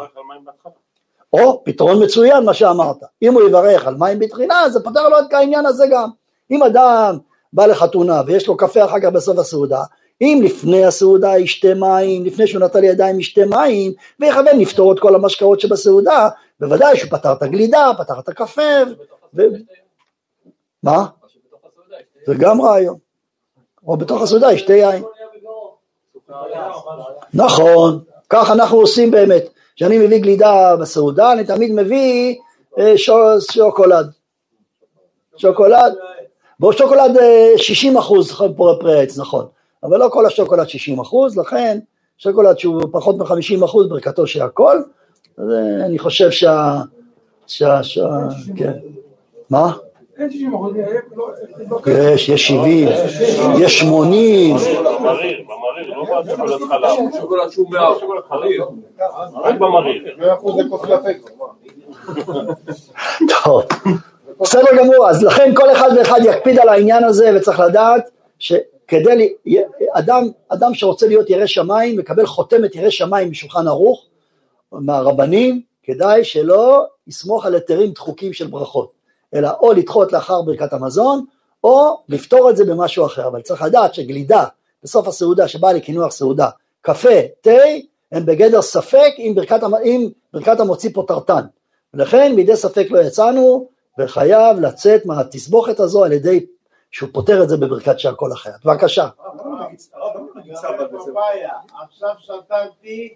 [1.32, 2.96] או פתרון מצוין מה שאמרת.
[3.22, 6.08] אם הוא יברך על מים בתחילה זה פותר לו את העניין הזה גם.
[6.50, 7.18] אם אדם
[7.52, 9.82] בא לחתונה ויש לו קפה אחר כך בסוף הסעודה
[10.20, 15.14] אם לפני הסעודה ישתה מים, לפני שהוא נטל ידיים ישתה מים, ויכוון לפתור את כל
[15.14, 16.28] המשקאות שבסעודה,
[16.60, 18.62] בוודאי שהוא פתר את הגלידה, פתר את הקפה,
[19.34, 19.42] ו...
[20.82, 21.06] מה?
[22.28, 22.96] זה גם רעיון.
[23.86, 25.02] או בתוך הסעודה ישתה יין.
[27.34, 29.48] נכון, כך אנחנו עושים באמת.
[29.76, 32.36] כשאני מביא גלידה בסעודה, אני תמיד מביא
[32.78, 34.10] אה, שו- שוקולד.
[35.36, 35.94] שוקולד,
[36.60, 38.40] בו שוקולד אה, 60 אחוז
[38.80, 39.46] פרי עץ, נכון,
[39.82, 41.78] אבל לא כל השוקולד 60 אחוז, לכן
[42.18, 44.76] שוקולד שהוא פחות מ-50 אחוז ברכתו של הכל,
[45.38, 46.80] אז אה, אני חושב שה...
[47.46, 47.82] שה...
[47.82, 48.08] שה...
[48.56, 48.72] כן.
[49.50, 49.72] מה?
[50.18, 50.72] אין 60 אחוז,
[51.86, 52.88] יש, יש 70,
[53.60, 56.90] יש 80, במריר, במריר, לא בשוקולד חלב.
[57.20, 57.94] שוקולד שהוא מאה,
[58.28, 58.62] חריף.
[59.34, 60.16] רק במריר.
[63.44, 63.62] טוב,
[64.40, 69.34] בסדר גמור, אז לכן כל אחד ואחד יקפיד על העניין הזה וצריך לדעת שכדי,
[69.92, 74.06] אדם, אדם שרוצה להיות ירא שמיים מקבל חותמת ירא שמיים משולחן ערוך
[74.72, 78.97] מהרבנים, כדאי שלא יסמוך על היתרים דחוקים של ברכות,
[79.34, 81.24] אלא או לדחות לאחר ברכת המזון
[81.64, 84.44] או לפתור את זה במשהו אחר, אבל צריך לדעת שגלידה
[84.82, 86.48] בסוף הסעודה שבאה לקינוח סעודה,
[86.80, 87.50] קפה, תה,
[88.12, 91.46] הם בגדר ספק אם ברכת, אם ברכת המוציא פוטרתן.
[91.94, 93.68] ולכן מידי ספק לא יצאנו,
[93.98, 96.46] וחייב לצאת מהתסבוכת הזו על ידי
[96.90, 98.64] שהוא פותר את זה בברכת שהכל אחרת.
[98.64, 99.08] בבקשה.
[101.84, 103.14] עכשיו שתקתי,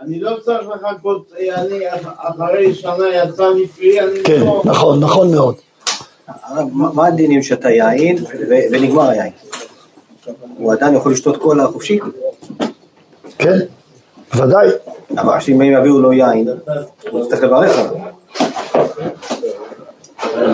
[0.00, 1.78] אני לא צריך לחכות, אני
[2.16, 4.62] אחרי שנה יצא מפרי, אני כן, לא...
[4.64, 5.54] נכון, נכון מאוד.
[6.26, 8.16] הרב, מה הדינים שאתה יין
[8.72, 9.32] ונגמר היין?
[10.56, 11.98] הוא עדיין יכול לשתות קולה חופשי?
[13.38, 13.58] כן,
[14.36, 14.68] ודאי.
[15.18, 16.48] אבל אם הם יביאו לו יין,
[17.10, 17.94] הוא יצטרך לברך עליו.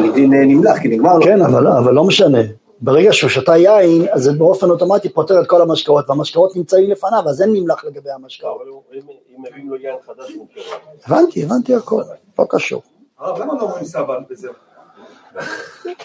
[0.02, 1.24] מדין אה, נמלח, כי נגמר לו.
[1.24, 2.38] כן, אבל, אבל לא משנה.
[2.80, 7.22] ברגע שהוא שתה יין, אז זה באופן אוטומטי פותר את כל המשקאות, והמשקאות נמצאים לפניו,
[7.28, 8.60] אז אין נמלח לגבי המשקאות.
[8.60, 8.70] אבל
[9.36, 10.46] אם מביאים לו יין חדש, הוא.
[11.06, 12.02] הבנתי, הבנתי הכל,
[12.38, 12.82] לא קשור.
[13.18, 14.52] הרב, למה לא אומרים סבא וזהו?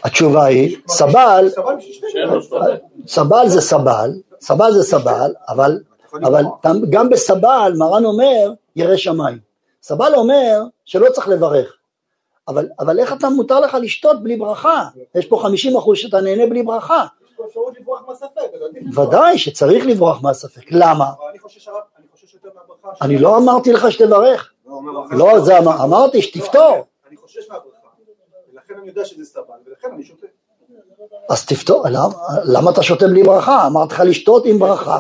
[0.04, 1.50] התשובה היא, סבל,
[3.08, 4.12] סבל זה סבל,
[4.42, 5.80] סבל זה סבל, אבל,
[6.14, 6.44] אבל
[6.90, 9.38] גם בסבל מרן אומר ירא שמיים.
[9.84, 11.74] סבל אומר שלא צריך לברך,
[12.52, 14.84] אבל, אבל איך אתה מותר לך לשתות בלי ברכה?
[15.16, 17.06] יש פה 50 אחוז שאתה נהנה בלי ברכה.
[18.96, 21.06] ודאי שצריך לברוח מהספק, למה?
[23.02, 24.52] אני לא אמרתי לך שתברך,
[25.12, 26.76] לא, זה אמר- אמרתי שתפתור,
[27.08, 27.88] אני חושש מהברכה,
[28.54, 30.28] ולכן אני יודע שזה סבל, ולכן אני שותה.
[31.30, 32.08] אז תפתור, למה,
[32.44, 33.68] למה אתה שותה בלי ברכה?
[33.68, 35.00] אמרתי לך לשתות עם ברכה,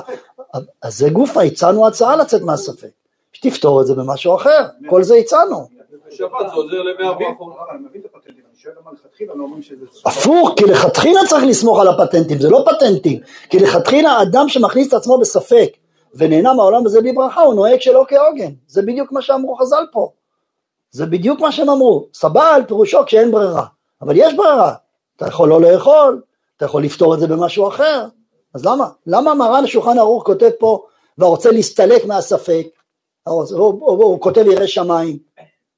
[0.82, 2.89] אז זה גופה, הצענו הצעה לצאת מהספק,
[3.34, 5.68] שתפתור את זה במשהו אחר, כל זה הצענו.
[6.12, 7.53] בשבת זה עוזר למאה ברכות.
[9.36, 9.47] לא.
[10.05, 14.93] הפוך, כי לכתחילה צריך לסמוך על הפטנטים, זה לא פטנטים, כי לכתחילה אדם שמכניס את
[14.93, 15.70] עצמו בספק
[16.16, 20.09] ונהנה מהעולם הזה בלי ברכה, הוא נוהג שלא כהוגן, זה בדיוק מה שאמרו חז"ל פה,
[20.91, 23.66] זה בדיוק מה שהם אמרו, סבל פירושו כשאין ברירה,
[24.01, 24.74] אבל יש ברירה,
[25.16, 26.22] אתה יכול לא לאכול,
[26.57, 28.05] אתה יכול לפתור את זה במשהו אחר,
[28.53, 28.89] אז למה?
[29.07, 30.86] למה מרן שולחן ערוך כותב פה,
[31.18, 32.68] והרוצה להסתלק מהספק,
[33.28, 35.18] הוא, הוא, הוא, הוא כותב ירא שמיים,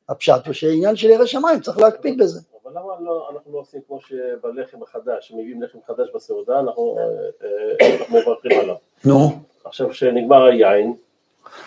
[0.09, 2.39] הפשט הוא שעניין של ירא שמיים צריך להקפיד בזה.
[2.63, 7.87] אבל למה לא- אנחנו לא עושים כמו שבלחם החדש, שמביאים לחם חדש בסעודה, אנחנו אה,
[7.87, 8.75] אה, מברכים עליו.
[9.05, 9.31] נו,
[9.65, 10.93] עכשיו כשנגמר היין,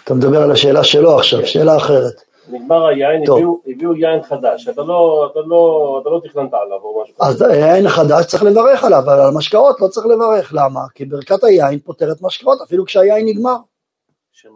[0.04, 2.14] אתה מדבר על השאלה שלו עכשיו, שאלה אחרת.
[2.50, 3.22] נגמר היין.
[3.22, 7.14] הביאו- הביאו יין חדש, אתה לא, אתה לא, אתה לא תכננת עליו או משהו.
[7.20, 10.80] אז יין חדש צריך לברך עליו, אבל על משקאות לא צריך לברך, למה?
[10.94, 13.56] כי ברכת היין פותרת משקאות אפילו כשהיין נגמר,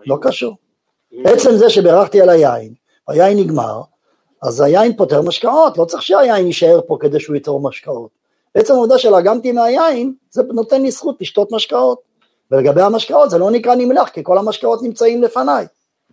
[0.07, 0.57] לא קשור.
[1.25, 2.75] עצם זה שברכתי על היין,
[3.09, 3.83] היין נגמר,
[4.43, 8.11] אז היין פותר משקאות, לא צריך שהיין יישאר פה כדי שהוא ייצור משקאות.
[8.55, 12.01] עצם העובדה שלגמתי מהיין, זה נותן לי זכות לשתות משקאות.
[12.51, 15.67] ולגבי המשקאות זה לא נקרא נמלח, כי כל המשקאות נמצאים לפניי.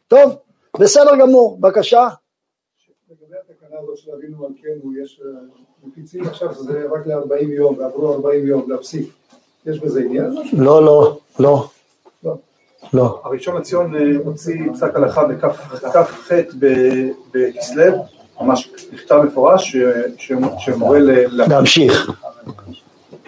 [0.08, 0.36] טוב,
[0.80, 2.08] בסדר גמור, בבקשה.
[3.10, 5.40] לגבי התקנה הזאת של אבינו מלכנו, יש אה,
[5.84, 9.10] מפיצים עכשיו שזה רק ל-40 יום, ועברו 40 יום להפסיק.
[9.66, 10.36] יש בזה עניין?
[10.54, 11.68] לא, לא, לא.
[12.94, 13.22] לא.
[13.24, 18.06] הראשון לציון אה, הוציא פסק הלכה בכ"ח ב- בכסלו,
[18.42, 19.78] ממש מכתב מפורש ש-
[20.18, 21.12] ש- שמורה ל...
[21.48, 22.12] להמשיך.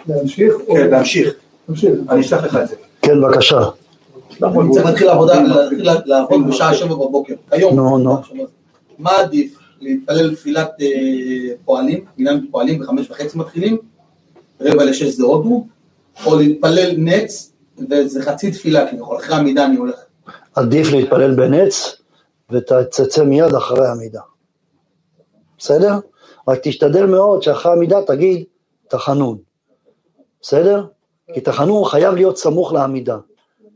[0.08, 0.54] להמשיך?
[0.68, 1.34] כן, להמשיך.
[1.68, 1.92] להמשיך.
[2.10, 2.74] אני אשלח לך את זה.
[3.02, 3.60] כן, בבקשה.
[4.72, 7.34] צריך להתחיל לעבודה, להתחיל לעבוד בשעה שבע בבוקר.
[7.50, 7.76] היום.
[7.76, 8.16] נו, נו.
[8.98, 9.58] מה עדיף?
[9.80, 10.86] להתפלל תפילת אה,
[11.64, 13.76] פועלים, מנהל פועלים בחמש וחצי מתחילים,
[14.60, 15.66] רבע לשש זה הודו,
[16.26, 17.49] או להתפלל נץ,
[17.90, 20.00] וזה חצי תפילה כביכול, אחרי עמידה אני הולך.
[20.54, 22.00] עדיף להתפלל בנץ
[22.50, 24.20] ותצא מיד אחרי עמידה.
[25.58, 25.94] בסדר?
[26.48, 28.44] רק תשתדל מאוד שאחרי עמידה תגיד
[28.88, 29.38] תחנון.
[30.42, 30.86] בסדר?
[31.34, 33.18] כי תחנון חייב להיות סמוך לעמידה.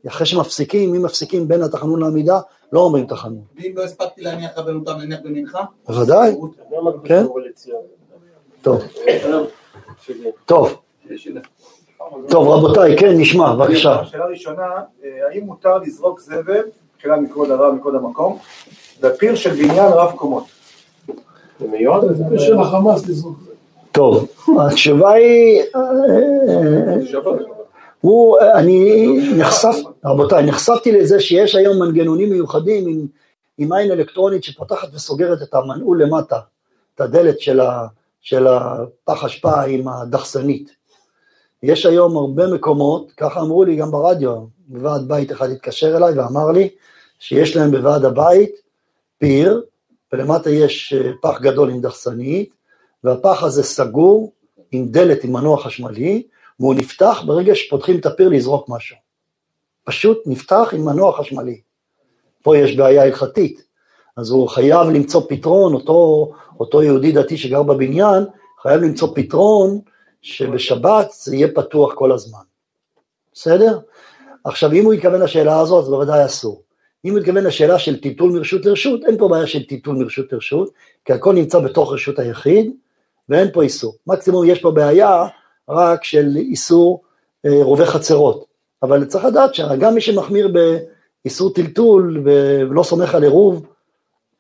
[0.07, 2.41] אחרי שמפסיקים, אם מפסיקים בין התחנון לעמידה,
[2.73, 3.45] לא אומרים תחנון.
[3.57, 5.65] ואם לא הספקתי להניח רבנותם להניח במנחה?
[5.89, 6.35] בוודאי,
[7.05, 7.25] כן.
[8.63, 8.83] טוב,
[10.45, 10.83] טוב.
[12.29, 14.05] טוב, רבותיי, כן, נשמע, בבקשה.
[14.05, 14.63] שאלה ראשונה,
[15.05, 16.63] אה, האם מותר לזרוק זבל,
[16.95, 18.39] מבחינה מכבוד הרב, מכבוד המקום,
[19.01, 20.45] בפיר של בניין רב קומות?
[22.17, 23.37] זה פיר של החמאס לזרוק.
[23.93, 24.27] טוב,
[24.61, 25.81] התשובה היא, אה,
[28.01, 33.07] הוא, אני נחשף, רבותיי, נחשפתי לזה שיש היום מנגנונים מיוחדים עם,
[33.59, 36.39] עם עין אלקטרונית שפותחת וסוגרת את המנעול למטה,
[36.95, 37.87] את הדלת של, ה,
[38.21, 40.71] של הפח אשפה עם הדחסנית.
[41.65, 44.37] יש היום הרבה מקומות, ככה אמרו לי גם ברדיו,
[44.67, 46.69] בוועד בית אחד התקשר אליי ואמר לי
[47.19, 48.51] שיש להם בוועד הבית
[49.19, 49.63] פיר,
[50.13, 52.55] ולמטה יש אה, פח גדול עם דחסנית,
[53.05, 54.33] והפח הזה סגור
[54.73, 56.23] עם דלת עם מנוע חשמלי,
[56.61, 58.97] והוא נפתח ברגע שפותחים את הפיר לזרוק משהו.
[59.85, 61.61] פשוט נפתח עם מנוע חשמלי.
[62.43, 63.63] פה יש בעיה הלכתית,
[64.17, 68.25] אז הוא חייב למצוא פתרון, אותו, אותו יהודי דתי שגר בבניין,
[68.63, 69.81] חייב למצוא פתרון
[70.25, 72.43] שבשבת זה יהיה פתוח כל הזמן.
[73.33, 73.79] בסדר?
[74.45, 76.63] עכשיו, אם הוא יתכוון לשאלה הזאת, זה בוודאי אסור.
[77.05, 80.71] אם הוא יתכוון לשאלה של טיטול מרשות לרשות, אין פה בעיה של טיטול מרשות לרשות,
[81.05, 82.73] כי הכל נמצא בתוך רשות היחיד,
[83.29, 83.95] ואין פה איסור.
[84.07, 85.27] מקסימום יש פה בעיה
[85.69, 87.03] רק של איסור
[87.47, 88.45] אה, רובי חצרות.
[88.83, 90.49] אבל צריך לדעת שגם מי שמחמיר
[91.25, 93.67] באיסור טלטול ולא סומך על עירוב,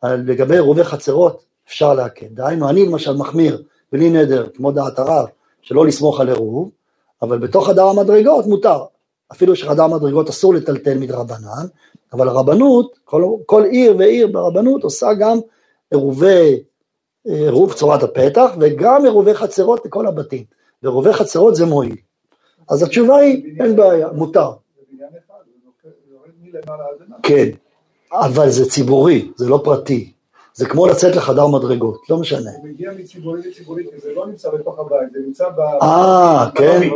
[0.04, 2.26] לגבי רובי חצרות, אפשר להקל.
[2.30, 3.62] דהיינו, אני למשל מחמיר,
[3.92, 5.26] בלי נדר, כמו דעת הרב,
[5.64, 6.70] שלא לסמוך על עירוב,
[7.22, 8.84] אבל בתוך חדר המדרגות מותר.
[9.32, 11.66] אפילו שחדר המדרגות אסור לטלטל מדרבנן,
[12.12, 15.38] אבל הרבנות, כל, כל עיר ועיר ברבנות עושה גם
[15.90, 16.62] עירובי,
[17.24, 20.44] עירוב צורת הפתח וגם עירובי חצרות לכל הבתים.
[20.82, 21.96] ועירובי חצרות זה מועיל.
[22.70, 24.50] אז התשובה היא, אין בעיה, מותר.
[27.22, 27.48] כן,
[28.12, 30.13] אבל זה ציבורי, זה לא פרטי.
[30.54, 32.50] זה כמו לצאת לחדר מדרגות, לא משנה.
[32.56, 35.60] הוא מגיע מציבורי לציבורי, כי זה לא נמצא בתוך הבית, זה נמצא ב...
[35.82, 36.88] אה, כן?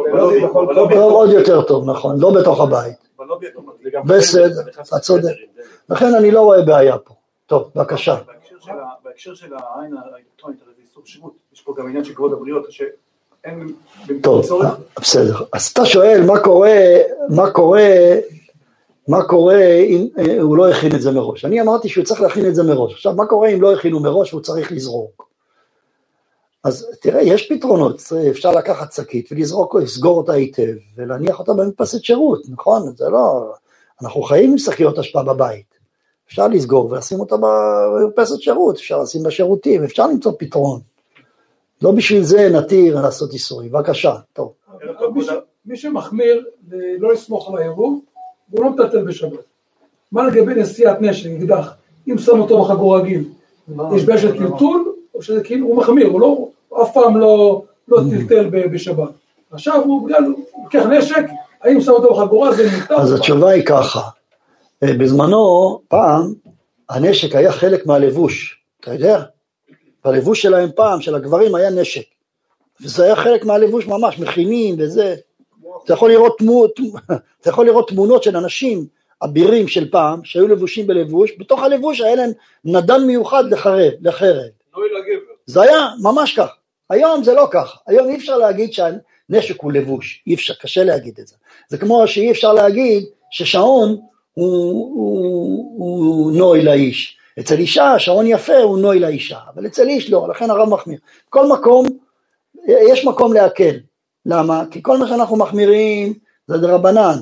[0.75, 2.97] טוב, עוד יותר טוב, נכון, לא בתוך הבית.
[4.05, 5.35] בסדר, אתה צודק.
[5.89, 7.15] לכן אני לא רואה בעיה פה.
[7.47, 8.17] טוב, בבקשה.
[9.05, 12.67] בהקשר של העין האלקטרונית, הרי זה איסור שירות, יש פה גם עניין של כבוד הבריות,
[12.71, 13.73] שאין...
[14.23, 14.47] טוב,
[15.01, 15.37] בסדר.
[15.53, 16.79] אז אתה שואל מה קורה,
[17.29, 18.15] מה קורה
[19.09, 21.45] מה קורה אם אה, הוא לא הכין את זה מראש.
[21.45, 22.93] אני אמרתי שהוא צריך להכין את זה מראש.
[22.93, 25.29] עכשיו, מה קורה אם לא הכינו מראש והוא צריך לזרוק?
[26.65, 32.43] אז תראה, יש פתרונות, אפשר לקחת שקית ולזרוק, לסגור אותה היטב ולהניח אותה במפסת שירות,
[32.49, 32.93] נכון?
[32.97, 33.53] זה לא...
[34.03, 35.79] אנחנו חיים עם שקיות אשפה בבית.
[36.29, 40.81] אפשר לסגור ולשים אותה במפסת שירות, אפשר לשים בשירותים, אפשר למצוא פתרון.
[41.83, 43.73] לא בשביל זה נתיר לעשות איסורים.
[43.73, 44.53] בבקשה, טוב.
[45.67, 46.45] מי שמחמיר
[46.99, 48.01] לא לסמוך על העירוב,
[48.51, 49.39] והוא לא מטלטל בשבת.
[50.13, 51.73] מה לגבי נשיאת נשק, אקדח,
[52.09, 53.25] אם שם אותו בחגור רגיל,
[53.97, 57.63] יש בעיה של טלטול, או שזה כאילו, הוא מחמיר, הוא לא, הוא אף פעם לא,
[57.89, 59.09] לא טלטל בשבת.
[59.51, 61.25] עכשיו הוא בגלל, הוא לוקח נשק,
[61.61, 62.95] האם שם אותו בחגורה זה מותר?
[62.95, 64.01] אז התשובה היא ככה,
[64.83, 66.35] אה, בזמנו, פעם,
[66.89, 69.23] הנשק היה חלק מהלבוש, אתה יודע?
[70.05, 72.03] בלבוש שלהם פעם, של הגברים, היה נשק.
[72.81, 75.17] וזה היה חלק מהלבוש ממש, מכינים וזה.
[75.85, 76.81] אתה יכול לראות, תמונות,
[77.41, 78.87] אתה יכול לראות תמונות של אנשים
[79.25, 82.31] אבירים של פעם, שהיו לבושים בלבוש, בתוך הלבוש היה להם
[82.65, 84.49] נדן מיוחד לחרב, לחרב.
[85.47, 86.49] זה היה ממש כך.
[86.91, 87.79] היום זה לא כך.
[87.87, 91.37] היום אי אפשר להגיד שהנשק הוא לבוש, אי אפשר, קשה להגיד את זה.
[91.69, 93.97] זה כמו שאי אפשר להגיד ששעון
[94.35, 97.19] הוא, הוא, הוא נוי לאיש.
[97.41, 100.99] אצל אישה שעון יפה הוא נוי לאישה, אבל אצל איש לא, לכן הרב מחמיר.
[101.29, 101.87] בכל מקום,
[102.67, 103.77] יש מקום להקל.
[104.29, 104.65] למה?
[104.71, 106.15] כי כל מה שאנחנו מחמירים
[106.47, 107.19] זה דרבנן,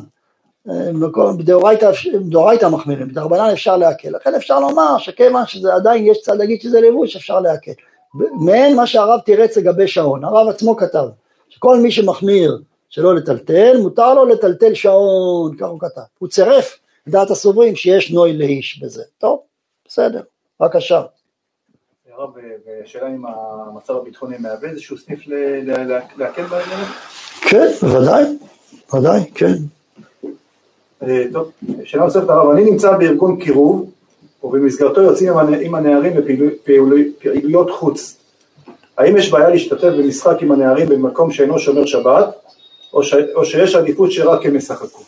[1.36, 6.80] בדאורייתא מחמירים, בדרבנן אפשר להקל, לכן אפשר לומר שכיוון שזה עדיין יש צד להגיד שזה
[6.80, 7.72] לבוש אפשר להקל.
[8.14, 11.04] מעין מה שהרב תירץ לגבי שעון, הרב עצמו כתב
[11.48, 16.78] שכל מי שמחמיר שלא לטלטל, מותר לו לטלטל שעון, כך הוא כתב, הוא צירף
[17.08, 19.40] דעת הסוברים שיש נוי לאיש בזה, טוב,
[19.88, 20.20] בסדר,
[20.60, 21.02] בבקשה.
[22.18, 22.30] הרב,
[22.84, 25.20] ושאלה אם המצב הביטחוני מהווה איזשהו סניף
[26.16, 26.80] להקל בעניין?
[27.40, 28.24] כן, ודאי,
[28.94, 29.54] ודאי, כן.
[31.02, 31.50] אה, טוב,
[31.84, 33.90] שאלה נוספת הרב, אני נמצא בארגון קירוב,
[34.42, 38.16] ובמסגרתו יוצאים עם הנערים לפעילויות חוץ.
[38.98, 42.34] האם יש בעיה להשתתף במשחק עם הנערים במקום שאינו שומר שבת,
[42.92, 43.14] או, ש...
[43.34, 45.02] או שיש עדיפות שרק הם ישחקו?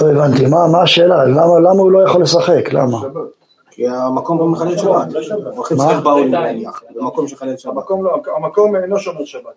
[0.00, 1.24] לא הבנתי, מה, מה השאלה?
[1.24, 2.72] למה, למה הוא לא יכול לשחק?
[2.72, 2.98] למה?
[3.78, 5.06] כי המקום לא מחלל שבת.
[5.56, 7.72] הולכים לשחק באוהלים נניח, במקום שחלל שבת.
[7.72, 9.54] המקום לא, המקום אינו שומר שבת.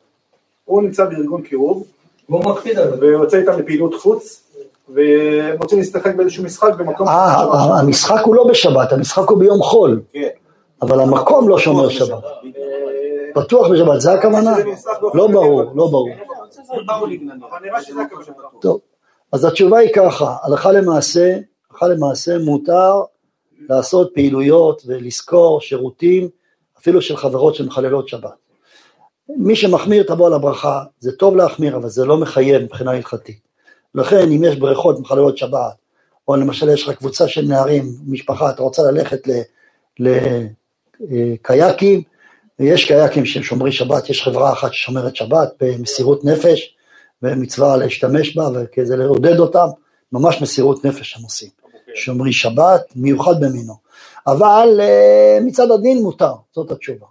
[0.65, 1.83] הוא נמצא בארגון קירוב,
[2.29, 2.95] והוא מקפיד על זה.
[2.99, 4.43] ויוצא איתם לפעילות חוץ,
[4.89, 7.07] והם רוצים להשתחק באיזשהו משחק במקום...
[7.07, 10.01] אה, המשחק הוא לא בשבת, המשחק הוא ביום חול.
[10.13, 10.27] כן.
[10.81, 12.23] אבל המקום לא שומר שבת.
[13.33, 14.55] פתוח בשבת, זה הכוונה?
[15.13, 16.09] לא ברור, לא ברור.
[18.61, 18.79] טוב,
[19.31, 21.37] אז התשובה היא ככה, הלכה למעשה,
[21.71, 23.01] הלכה למעשה מותר
[23.69, 26.29] לעשות פעילויות ולזכור שירותים,
[26.79, 28.33] אפילו של חברות שמחללות שבת.
[29.37, 33.39] מי שמחמיר תבוא על הברכה, זה טוב להחמיר, אבל זה לא מחייב מבחינה הלכתית.
[33.95, 35.73] לכן אם יש בריכות מחללות שבת,
[36.27, 39.27] או למשל יש לך קבוצה של נערים, משפחה, אתה רוצה ללכת
[40.99, 42.01] לקייקים,
[42.59, 46.75] יש קייקים שהם שומרי שבת, יש חברה אחת ששומרת שבת במסירות נפש,
[47.23, 49.67] ומצווה להשתמש בה וכדי לעודד אותם,
[50.11, 51.60] ממש מסירות נפש הם עושים.
[51.95, 53.73] שומרי שבת, מיוחד במינו.
[54.27, 57.07] אבל אה, מצד הדין מותר, זאת התשובה.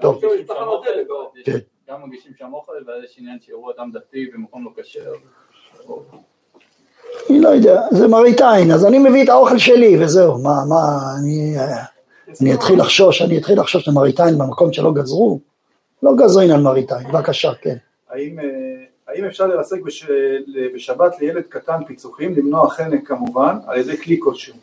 [0.00, 0.20] טוב.
[1.44, 1.58] כן.
[1.88, 5.12] גם מגישים שם אוכל, ואז יש עניין שיראו אדם דתי במקום לא כשר.
[7.30, 10.98] אני לא יודע, זה מראית עין, אז אני מביא את האוכל שלי וזהו, מה, מה,
[11.20, 11.54] אני,
[12.40, 15.40] אני אתחיל לחשוש, אני אתחיל לחשוש למראית עין במקום שלא גזרו?
[16.02, 17.76] לא גזרין על מראית עין, בבקשה, כן.
[18.10, 18.44] האם, אה,
[19.08, 20.06] האם אפשר לרסק בש,
[20.74, 24.54] בשבת לילד קטן פיצוחים, למנוע חנק כמובן, על ידי כלי כלשהו?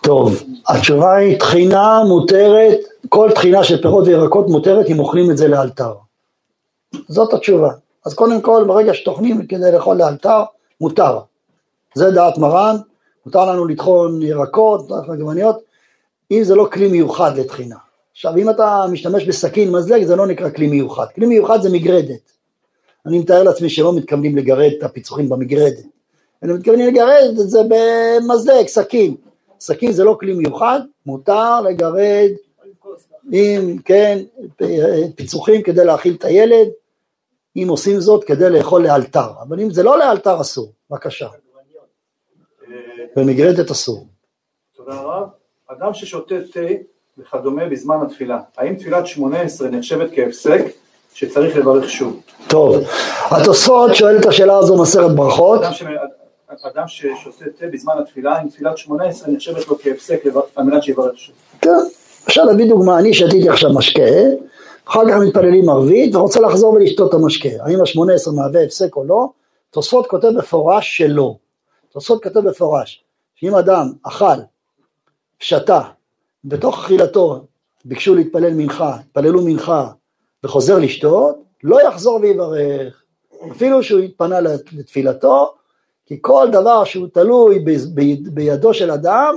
[0.00, 5.48] טוב, התשובה היא טחינה מותרת, כל טחינה של פירות וירקות מותרת אם אוכלים את זה
[5.48, 5.94] לאלתר.
[7.08, 7.70] זאת התשובה.
[8.06, 10.42] אז קודם כל, ברגע שטוחנים כדי לאכול לאלתר,
[10.80, 11.18] מותר.
[11.94, 12.76] זה דעת מרן,
[13.26, 15.58] מותר לנו לטחון ירקות, עגבניות,
[16.30, 17.76] אם זה לא כלי מיוחד לטחינה.
[18.12, 21.06] עכשיו, אם אתה משתמש בסכין מזלג, זה לא נקרא כלי מיוחד.
[21.14, 22.39] כלי מיוחד זה מגרדת.
[23.06, 25.84] אני מתאר לעצמי שלא מתכוונים לגרד את הפיצוחים במגרדת.
[26.44, 29.16] אלא מתכוונים לגרד את זה במזלג, סכין.
[29.60, 32.30] סכין זה לא כלי מיוחד, מותר לגרד
[33.32, 34.18] עם, כן,
[35.16, 36.68] פיצוחים כדי להאכיל את הילד,
[37.56, 41.28] אם עושים זאת כדי לאכול לאלתר, אבל אם זה לא לאלתר אסור, בבקשה.
[43.16, 44.06] במגרדת אסור.
[44.76, 45.28] תודה רב.
[45.66, 46.60] אדם ששותה תה
[47.18, 50.60] וכדומה בזמן התפילה, האם תפילת שמונה עשרה נחשבת כהפסק
[51.14, 52.20] שצריך לברך שוב?
[52.46, 52.76] טוב,
[53.30, 55.60] התוספות שואל את השאלה הזו מסרת ברכות.
[56.62, 60.22] אדם, ששותה תה בזמן התפילה, האם תפילת שמונה עשרה נחשבת לו כהפסק
[60.56, 61.34] על מנת שיברך שוב?
[61.60, 61.70] כן,
[62.26, 64.02] אפשר להביא דוגמה, אני שתיתי עכשיו משקה,
[64.84, 69.04] אחר כך מתפללים ערבית ורוצה לחזור ולשתות את המשקה, האם השמונה עשרה מהווה הפסק או
[69.04, 69.28] לא?
[69.70, 71.34] תוספות כותב מפורש שלא.
[71.92, 73.04] תוספות כותב מפורש,
[73.34, 74.40] שאם אדם אכל,
[75.38, 75.80] שתה,
[76.44, 77.44] בתוך אכילתו
[77.84, 79.88] ביקשו להתפלל מנחה, התפללו מנחה
[80.44, 83.02] וחוזר לשתות, לא יחזור ויברך,
[83.52, 84.40] אפילו שהוא התפנה
[84.72, 85.54] לתפילתו,
[86.06, 87.64] כי כל דבר שהוא תלוי
[88.34, 89.34] בידו של אדם,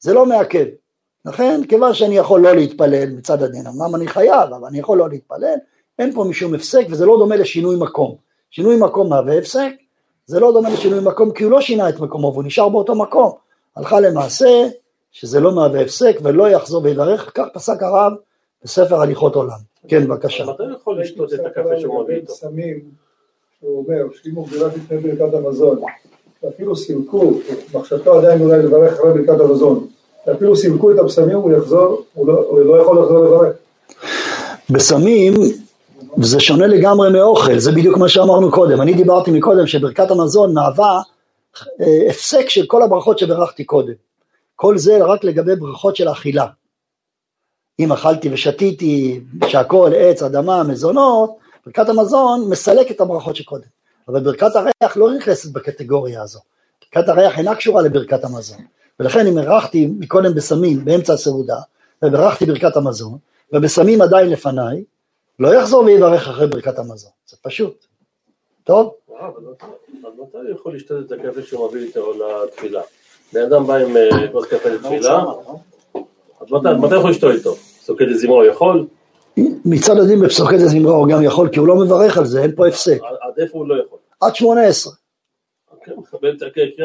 [0.00, 0.64] זה לא מעכב.
[1.24, 5.08] לכן, כיוון שאני יכול לא להתפלל מצד הדין, אמנם אני חייב, אבל אני יכול לא
[5.08, 5.54] להתפלל,
[5.98, 8.16] אין פה משום הפסק וזה לא דומה לשינוי מקום.
[8.50, 9.70] שינוי מקום מהווה הפסק,
[10.26, 13.32] זה לא דומה לשינוי מקום כי הוא לא שינה את מקומו והוא נשאר באותו מקום.
[13.76, 14.68] הלכה למעשה
[15.12, 18.12] שזה לא מהווה הפסק ולא יחזור ויברך, כך פסק הרב
[18.64, 19.58] בספר הליכות עולם.
[19.88, 20.44] כן, בבקשה.
[20.44, 22.32] מתי הוא יכול לשתות את הקפה שהוא מביא איתו?
[22.32, 22.80] סמים,
[23.60, 25.80] הוא אומר שאם הוא גדולת לפני ברכת המזון,
[26.42, 27.32] ואפילו סילקו,
[27.74, 29.86] מחשבתו עדיין אולי לברך אחרי ברכת המזון,
[30.26, 33.56] ואפילו סילקו את הבשמים, הוא יחזור, הוא לא, הוא לא יכול לחזור לברך.
[34.70, 35.34] בסמים
[36.16, 38.80] זה שונה לגמרי מאוכל, זה בדיוק מה שאמרנו קודם.
[38.80, 41.00] אני דיברתי מקודם שברכת המזון מהווה
[41.80, 43.92] אה, הפסק של כל הברכות שברכתי קודם.
[44.56, 46.46] כל זה רק לגבי ברכות של אכילה.
[47.78, 53.68] אם אכלתי ושתיתי, שהכל עץ, אדמה, מזונות, ברכת המזון מסלק את הברכות שקודם.
[54.08, 56.40] אבל ברכת הריח לא נכנסת בקטגוריה הזו.
[56.94, 58.58] ברכת הריח אינה קשורה לברכת המזון.
[59.00, 61.56] ולכן אם אירחתי מקודם בסמים באמצע הסעודה,
[62.02, 63.18] וברכתי ברכת המזון,
[63.52, 64.84] ובסמים עדיין לפניי,
[65.38, 67.10] לא יחזור ויברך אחרי ברכת המזון.
[67.26, 67.84] זה פשוט.
[68.64, 68.94] טוב?
[69.08, 69.42] וואו, אבל
[70.02, 72.82] מתי הוא יכול לשתות את הקפה שהוא מביא איתו לתפילה?
[73.32, 75.26] בן אדם בא עם אה, כוס קפה לתפילה, אז
[76.50, 77.54] מתי יכול לשתות איתו?
[77.84, 78.86] סוכת זמרו יכול?
[79.64, 82.68] מצד הדין בפסוקי זמרה הוא גם יכול, כי הוא לא מברך על זה, אין פה
[82.68, 82.98] הפסק.
[83.02, 83.98] עד איפה הוא לא יכול?
[84.20, 84.92] עד שמונה עשרה.
[85.84, 85.92] כן,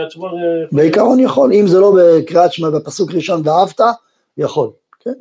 [0.10, 0.28] שמע.
[0.28, 0.32] אה,
[0.72, 3.82] בעיקרון יכול, אם זה לא בקריאת שמע בפסוק ראשון ואהבת,
[4.38, 5.14] יכול, כן.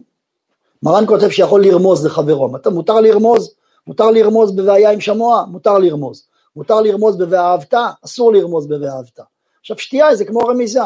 [0.83, 3.55] מרן כותב שיכול לרמוז לחברו, מותר לרמוז,
[3.87, 6.27] מותר לרמוז בבעיה עם שמוע, מותר לרמוז,
[6.57, 7.75] מותר לרמוז ב"ואהבת",
[8.05, 9.21] אסור לרמוז ב"ואהבת".
[9.61, 10.81] עכשיו שתייה זה כמו רמיזה,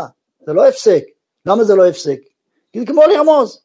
[0.46, 1.02] זה לא הפסק,
[1.46, 2.20] למה זה לא הפסק?
[2.72, 3.62] כי זה כמו לרמוז.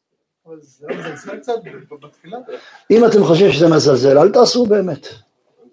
[2.91, 5.07] אם אתם חושבים שזה מזלזל, אל תעשו באמת,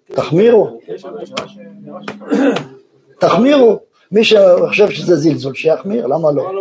[0.05, 0.79] תחמירו,
[3.19, 3.79] תחמירו,
[4.11, 6.51] מי שחושב שזה זלזול שיחמיר, למה לא?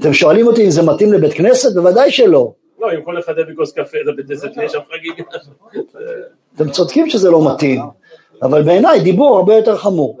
[0.00, 1.74] אתם שואלים אותי אם זה מתאים לבית כנסת?
[1.74, 2.52] בוודאי שלא.
[2.78, 5.24] לא, אם כל אחד יביא כוס קפה לבית כנסת, יש שם חגיגה.
[6.56, 7.80] אתם צודקים שזה לא מתאים,
[8.42, 10.18] אבל בעיניי דיבור הרבה יותר חמור.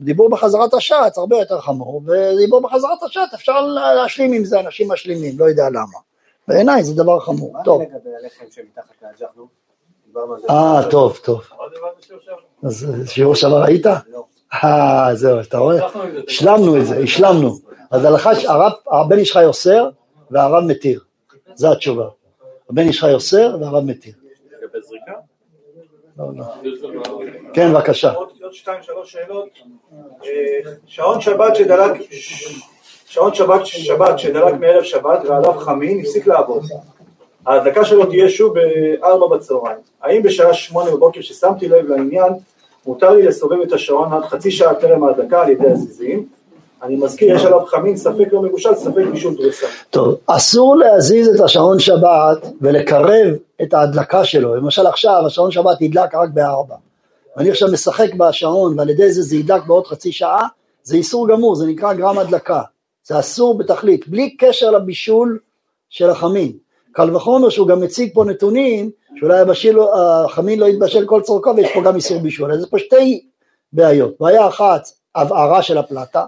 [0.00, 5.38] דיבור בחזרת השץ הרבה יותר חמור, ודיבור בחזרת השץ אפשר להשלים עם זה, אנשים משלימים,
[5.38, 5.98] לא יודע למה.
[6.48, 7.54] בעיניי זה דבר חמור.
[7.64, 7.82] טוב.
[10.14, 10.46] מה זה.
[10.50, 11.40] אה, טוב, טוב.
[12.64, 13.86] אז שיעור שעבר היית?
[13.86, 14.24] לא.
[14.64, 15.86] אה, זהו, אתה רואה?
[16.28, 17.58] השלמנו את זה, השלמנו.
[17.90, 18.30] אז הלכה,
[18.92, 19.88] הבן איש חי אוסר
[20.30, 21.00] והרב מתיר.
[21.54, 22.08] זו התשובה.
[22.70, 24.14] הבן איש חי אוסר והרב מתיר.
[24.62, 25.12] לגבי זריקה?
[25.12, 26.07] לא, לא.
[27.54, 28.12] כן, בבקשה.
[30.24, 31.92] אה, שעון שבת שדלק,
[33.06, 36.62] שעון שבת, שבת שדלק מערב שבת ועליו חמין, הפסיק לעבוד.
[37.46, 39.78] ההדלקה שלו תהיה שוב בארבע בצהריים.
[40.02, 42.32] האם בשעה שמונה בבוקר ששמתי לב לעניין,
[42.86, 46.37] מותר לי לסובב את השעון עד חצי שעה טרם ההדלקה על ידי הזיזים?
[46.82, 49.66] אני מזכיר, יש עליו חמין, ספק לא מבושל, ספק בישול דרסה.
[49.90, 54.54] טוב, אסור להזיז את השעון שבת ולקרב את ההדלקה שלו.
[54.54, 56.74] למשל עכשיו השעון שבת ידלק רק בארבע.
[57.36, 60.46] ואני עכשיו משחק בשעון ועל ידי זה זה ידלק בעוד חצי שעה,
[60.82, 62.62] זה איסור גמור, זה נקרא גרם הדלקה.
[63.04, 65.38] זה אסור בתכלית, בלי קשר לבישול
[65.90, 66.52] של החמין.
[66.92, 69.78] קל וחומר שהוא גם מציג פה נתונים שאולי הבשיל,
[70.24, 72.52] החמין לא יתבשל כל צורכו ויש פה גם איסור בישול.
[72.52, 73.26] אז יש פה שתי
[73.72, 74.14] בעיות.
[74.20, 76.24] בעיה אחת, הבערה של הפלטה.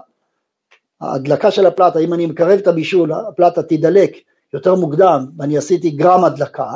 [1.01, 4.11] ההדלקה של הפלטה, אם אני מקרב את הבישול, הפלטה תידלק
[4.53, 6.71] יותר מוקדם ואני עשיתי גרם הדלקה.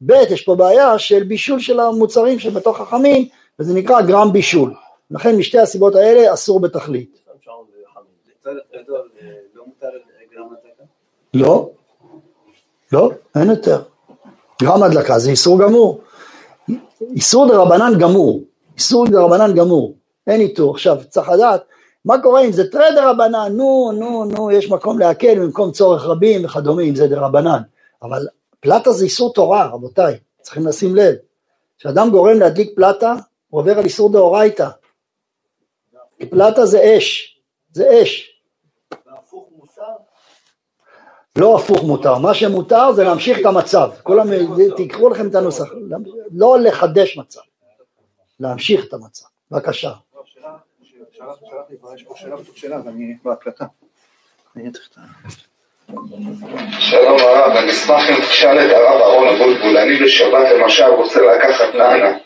[0.00, 4.74] ב', יש פה בעיה של בישול של המוצרים שבתוך החמין וזה נקרא גרם בישול.
[5.10, 7.24] לכן משתי הסיבות האלה אסור בתכלית.
[11.34, 11.70] לא?
[12.92, 13.82] לא, אין יותר.
[14.62, 16.00] גרם הדלקה זה איסור גמור.
[17.00, 18.42] איסור דרבנן גמור,
[18.76, 19.94] איסור דרבנן גמור,
[20.26, 20.70] אין איתו.
[20.70, 21.64] עכשיו צריך לדעת
[22.04, 26.44] מה קורה אם זה תרי דרבנן, נו נו נו יש מקום להקל במקום צורך רבים
[26.44, 27.62] וכדומה אם זה דרבנן,
[28.02, 28.26] אבל
[28.60, 31.14] פלטה זה איסור תורה רבותיי, צריכים לשים לב.
[31.78, 33.14] כשאדם גורם להדליק פלטה
[33.48, 34.68] הוא עובר על איסור דאורייתא.
[36.18, 37.38] כי פלטה זה אש,
[37.72, 38.30] זה אש.
[41.38, 44.26] לא הפוך מותר, מה שמותר זה להמשיך את המצב, כולם
[44.76, 45.64] תיקחו לכם את הנוסח,
[46.32, 47.40] לא לחדש מצב,
[48.40, 49.92] להמשיך את המצב, בבקשה.
[56.78, 61.74] שלום הרב, אני אשמח אם תשאל את הרב אהרון אבוטבול, אני בשבת למשל רוצה לקחת
[61.74, 62.18] נענה,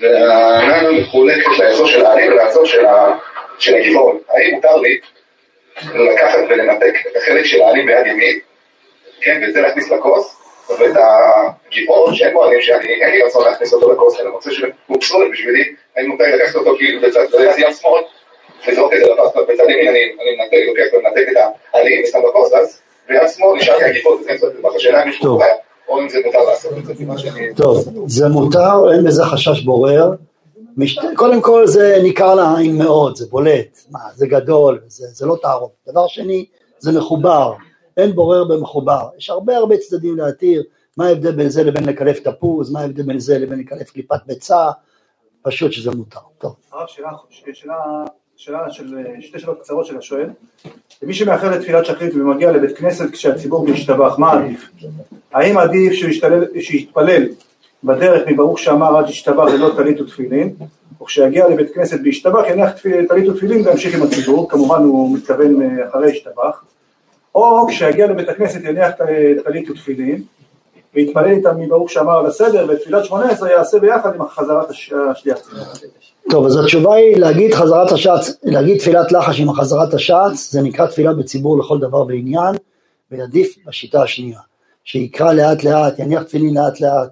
[0.00, 2.66] והנענה מחולקת לאזור של העני ולאזור
[3.58, 4.18] של הגבעון.
[4.28, 4.98] האם מותר לי
[5.94, 8.38] לקחת ולנתק את החלק של העני ביד ימין,
[9.20, 10.36] כן, ואת זה להכניס לכוס,
[10.70, 15.00] ואת הגבעון שאין בו עניים שאני, אין לי רצון להכניס אותו לכוס, אני רוצה שהוא
[15.00, 17.20] פסול בשבילי, האם מותר לי לקחת אותו כאילו בצד
[17.58, 18.02] יד שמאל,
[18.68, 21.36] לזרוק את זה לפס בצד ימין, אני מנתק, לוקח ומנתק את
[21.74, 25.46] העניים ושם בכוס, אז ביד שמאל נשאר הגבעון, זה זאת השאלה אם קורא,
[25.88, 27.56] או אם זה מותר לעשות את.
[27.56, 30.10] טוב, זה מותר, אין בזה חשש בורר.
[31.14, 33.78] קודם כל זה ניכר לעין מאוד, זה בולט,
[34.14, 35.70] זה גדול, זה, זה לא תערוב.
[35.88, 36.46] דבר שני,
[36.78, 37.54] זה מחובר,
[37.96, 39.08] אין בורר במחובר.
[39.18, 40.62] יש הרבה הרבה צדדים להתיר,
[40.96, 44.70] מה ההבדל בין זה לבין לקלף תפוז, מה ההבדל בין זה לבין לקלף קליפת ביצה,
[45.42, 46.20] פשוט שזה מותר.
[46.38, 46.54] טוב.
[47.54, 48.04] שאלה,
[48.38, 50.28] שאלה, של שתי שאלות קצרות של השואל.
[51.02, 54.70] למי שמאחר לתפילת שחרית ומגיע לבית כנסת כשהציבור משתבח, מה עדיף?
[55.32, 55.92] האם עדיף
[56.60, 57.24] שיתפלל
[57.84, 60.54] בדרך מברוך שאמר עד ישתבח ללא טלית ותפילין,
[61.00, 62.70] או כשיגיע לבית כנסת וישתבח יניח
[63.08, 66.64] טלית ותפילין וימשיך עם הציבור, כמובן הוא מתכוון אה, אחרי ישתבח,
[67.34, 68.90] או כשיגיע לבית הכנסת יניח
[69.44, 70.22] טלית ותפילין,
[70.94, 75.38] ויתפלל איתם מברוך שאמר על הסדר, ותפילת שמונה עשרה יעשה ביחד עם חזרת הש- השליח.
[76.30, 80.86] טוב, אז התשובה היא להגיד חזרת השץ, להגיד תפילת לחש עם חזרת השץ, זה נקרא
[80.86, 82.54] תפילה בציבור לכל דבר ועניין,
[83.10, 84.40] ועדיף בשיטה השנייה,
[84.84, 87.08] שיקרא לאט לאט, יניח תפילין לאט לאט,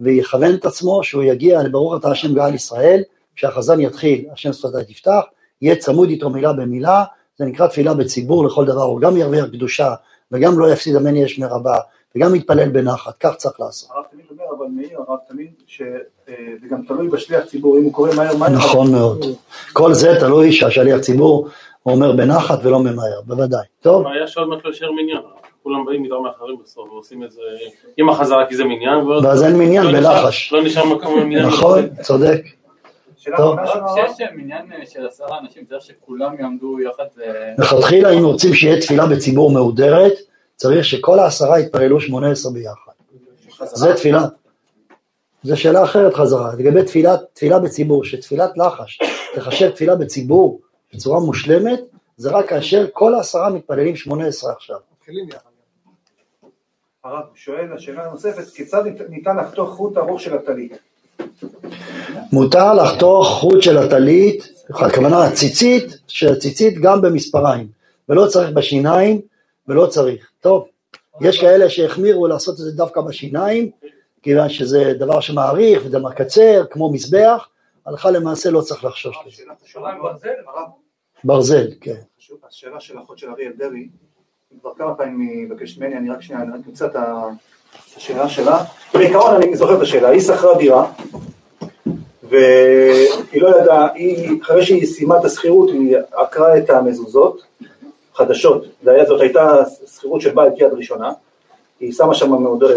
[0.00, 3.02] ויכוון את עצמו שהוא יגיע לברוך אתה השם גאל ישראל,
[3.36, 5.20] כשהחזן יתחיל, השם שפתי תפתח,
[5.62, 7.04] יהיה צמוד איתו מילה במילה,
[7.38, 9.94] זה נקרא תפילה בציבור לכל דבר, הוא גם ירוויח קדושה,
[10.32, 11.76] וגם לא יפסיד המני יש מרבה,
[12.16, 13.90] וגם יתפלל בנחת, כך צריך לעשות.
[13.94, 15.86] הרב תמיד אומר, אבל מאיר, הרב תמיד, שזה
[16.70, 18.48] גם תלוי בשליח ציבור, אם הוא קורא מהר מהר.
[18.50, 19.24] נכון מאוד.
[19.72, 21.48] כל זה תלוי שהשליח ציבור
[21.86, 23.64] אומר בנחת ולא ממהר, בוודאי.
[23.80, 25.22] טוב, הבעיה שעוד מעט לא יישאר מניין,
[25.62, 27.40] כולם באים מטעם האחרים בסוף ועושים את זה
[27.96, 30.52] עם החזרה כי זה מניין, ואז אין מניין לא נשאר- בלחש.
[30.52, 31.46] לא נשאר מקום למניין.
[31.46, 32.42] נכון, צודק.
[33.36, 33.56] טוב.
[33.66, 37.04] כשיש מניין של עשרה אנשים, צריך שכולם יעמדו יחד.
[37.22, 40.12] אה, לכתחילה אם רוצים שיהיה תפילה בציבור מהודרת,
[40.58, 42.92] צריך שכל העשרה יתפללו שמונה עשרה ביחד.
[43.64, 44.24] זה תפילה.
[45.42, 46.54] זה שאלה אחרת חזרה.
[46.58, 48.98] לגבי תפילה, תפילה בציבור, שתפילת לחש
[49.34, 50.60] תחשב תפילה בציבור
[50.94, 51.80] בצורה מושלמת,
[52.16, 54.76] זה רק כאשר כל העשרה מתפללים שמונה עשרה עכשיו.
[57.04, 60.78] הרב שואל, השאלה הנוספת, כיצד ניתן לחתוך חוט ארוך של הטלית?
[62.32, 67.66] מותר לחתוך חוט של הטלית, הכוונה הציצית, של הציצית גם במספריים,
[68.08, 69.20] ולא צריך בשיניים,
[69.68, 70.30] ולא צריך.
[70.40, 70.68] טוב,
[71.20, 73.70] יש כאלה שהחמירו לעשות את זה דווקא בשיניים,
[74.22, 77.48] כיוון שזה דבר שמעריך וזה מקצר, כמו מזבח,
[77.86, 79.42] הלכה למעשה לא צריך לחשוש לזה.
[81.24, 82.00] ברזל, כן.
[82.48, 83.88] השאלה של אחות של אריאל דרעי,
[84.60, 86.96] כבר כמה פעמים היא מבקשת ממני, אני רק שנייה, אני רק אמצא את
[87.96, 88.64] השאלה שלה.
[88.94, 90.92] בעיקרון אני זוכר את השאלה, היא שכרה דירה,
[92.22, 93.88] והיא לא ידעה,
[94.42, 97.42] אחרי שהיא סיימה את השכירות, היא עקרה את המזוזות,
[98.18, 98.64] חדשות,
[99.08, 99.56] זאת הייתה
[99.96, 101.12] שכירות של בית יד ראשונה,
[101.80, 102.70] היא שמה שם אה,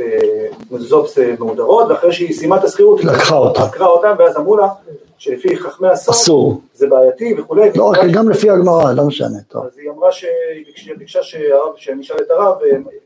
[0.00, 3.62] אה, מזוזות אה, מהודרות, ואחרי שהיא סיימה את השכירות, היא לקחה אותה.
[3.64, 4.68] עקרה אותן, ואז אמרו לה
[5.18, 6.60] שלפי חכמי הסוד, אסור.
[6.74, 7.70] זה בעייתי וכולי.
[7.74, 9.64] לא, רק גם לפי הגמרא, לא משנה, טוב.
[9.64, 11.22] אז היא אמרה שהיא ביקשה-
[11.76, 12.56] שאני אשאל את הרב,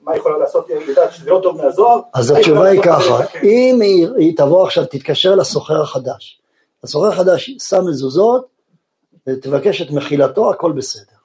[0.03, 2.01] מה יכולה לעשות, היא יודעת שזה לא טוב מהזוהר.
[2.15, 3.39] אז התשובה היא ככה, לתקן?
[3.43, 3.79] אם
[4.17, 6.41] היא תבוא עכשיו, תתקשר לסוחר החדש.
[6.85, 8.47] הסוחר החדש שם מזוזות,
[9.41, 11.20] תבקש את מחילתו, הכל בסדר.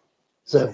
[0.46, 0.70] זהו.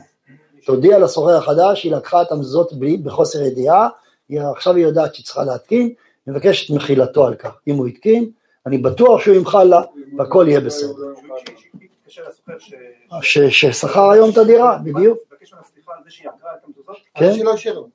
[0.65, 3.89] תודיע לסוחר החדש, היא לקחה את המזוזות בלי, בחוסר ידיעה,
[4.30, 5.93] היא, עכשיו היא יודעת שהיא צריכה להתקין,
[6.28, 7.51] מבקשת את מחילתו על כך.
[7.67, 8.30] אם הוא התקין,
[8.65, 9.82] אני בטוח שהוא ימחל לה,
[10.17, 10.93] והכל יהיה בסדר.
[13.22, 15.17] ששכר היום את הדירה, בדיוק.
[17.15, 17.32] כן?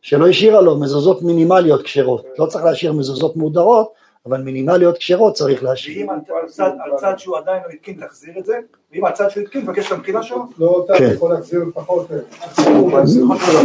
[0.02, 2.26] שלא השאירה לו מזוזות מינימליות כשרות.
[2.38, 3.92] לא צריך להשאיר מזוזות מהודרות,
[4.26, 5.98] אבל מינימליות כשרות צריך להשאיר.
[6.10, 8.58] ואם על צד- על צד שהוא עדיין לא התקין, תחזיר את זה,
[8.92, 10.44] ואם על צד שהוא התקין, תבקש את המחילה שלו.
[10.58, 11.10] לא, אתה כן.
[11.14, 12.06] יכול להחזיר לפחות.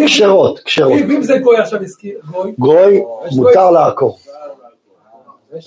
[0.05, 0.91] כשרות, כשרות.
[0.99, 3.03] אם אם זה גוי עכשיו הזכיר, גוי, גוי
[3.35, 4.17] מותר לעקור.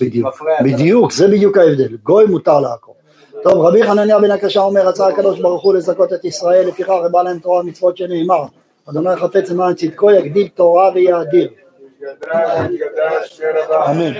[0.01, 0.27] בדיוק,
[0.63, 1.97] בדיוק, זה בדיוק ההבדל.
[2.03, 2.95] גוי מותר לעקור.
[3.43, 7.23] טוב, רבי חנניה בן הקשה אומר, רצה הקדוש ברוך הוא לזכות את ישראל, לפיכך רבה
[7.23, 8.43] להם תורה ומצוות שנאמר.
[8.89, 11.49] אדוני חפץ למען צדקו, יגדיל תורה ויאדיר.
[13.91, 14.13] אמן.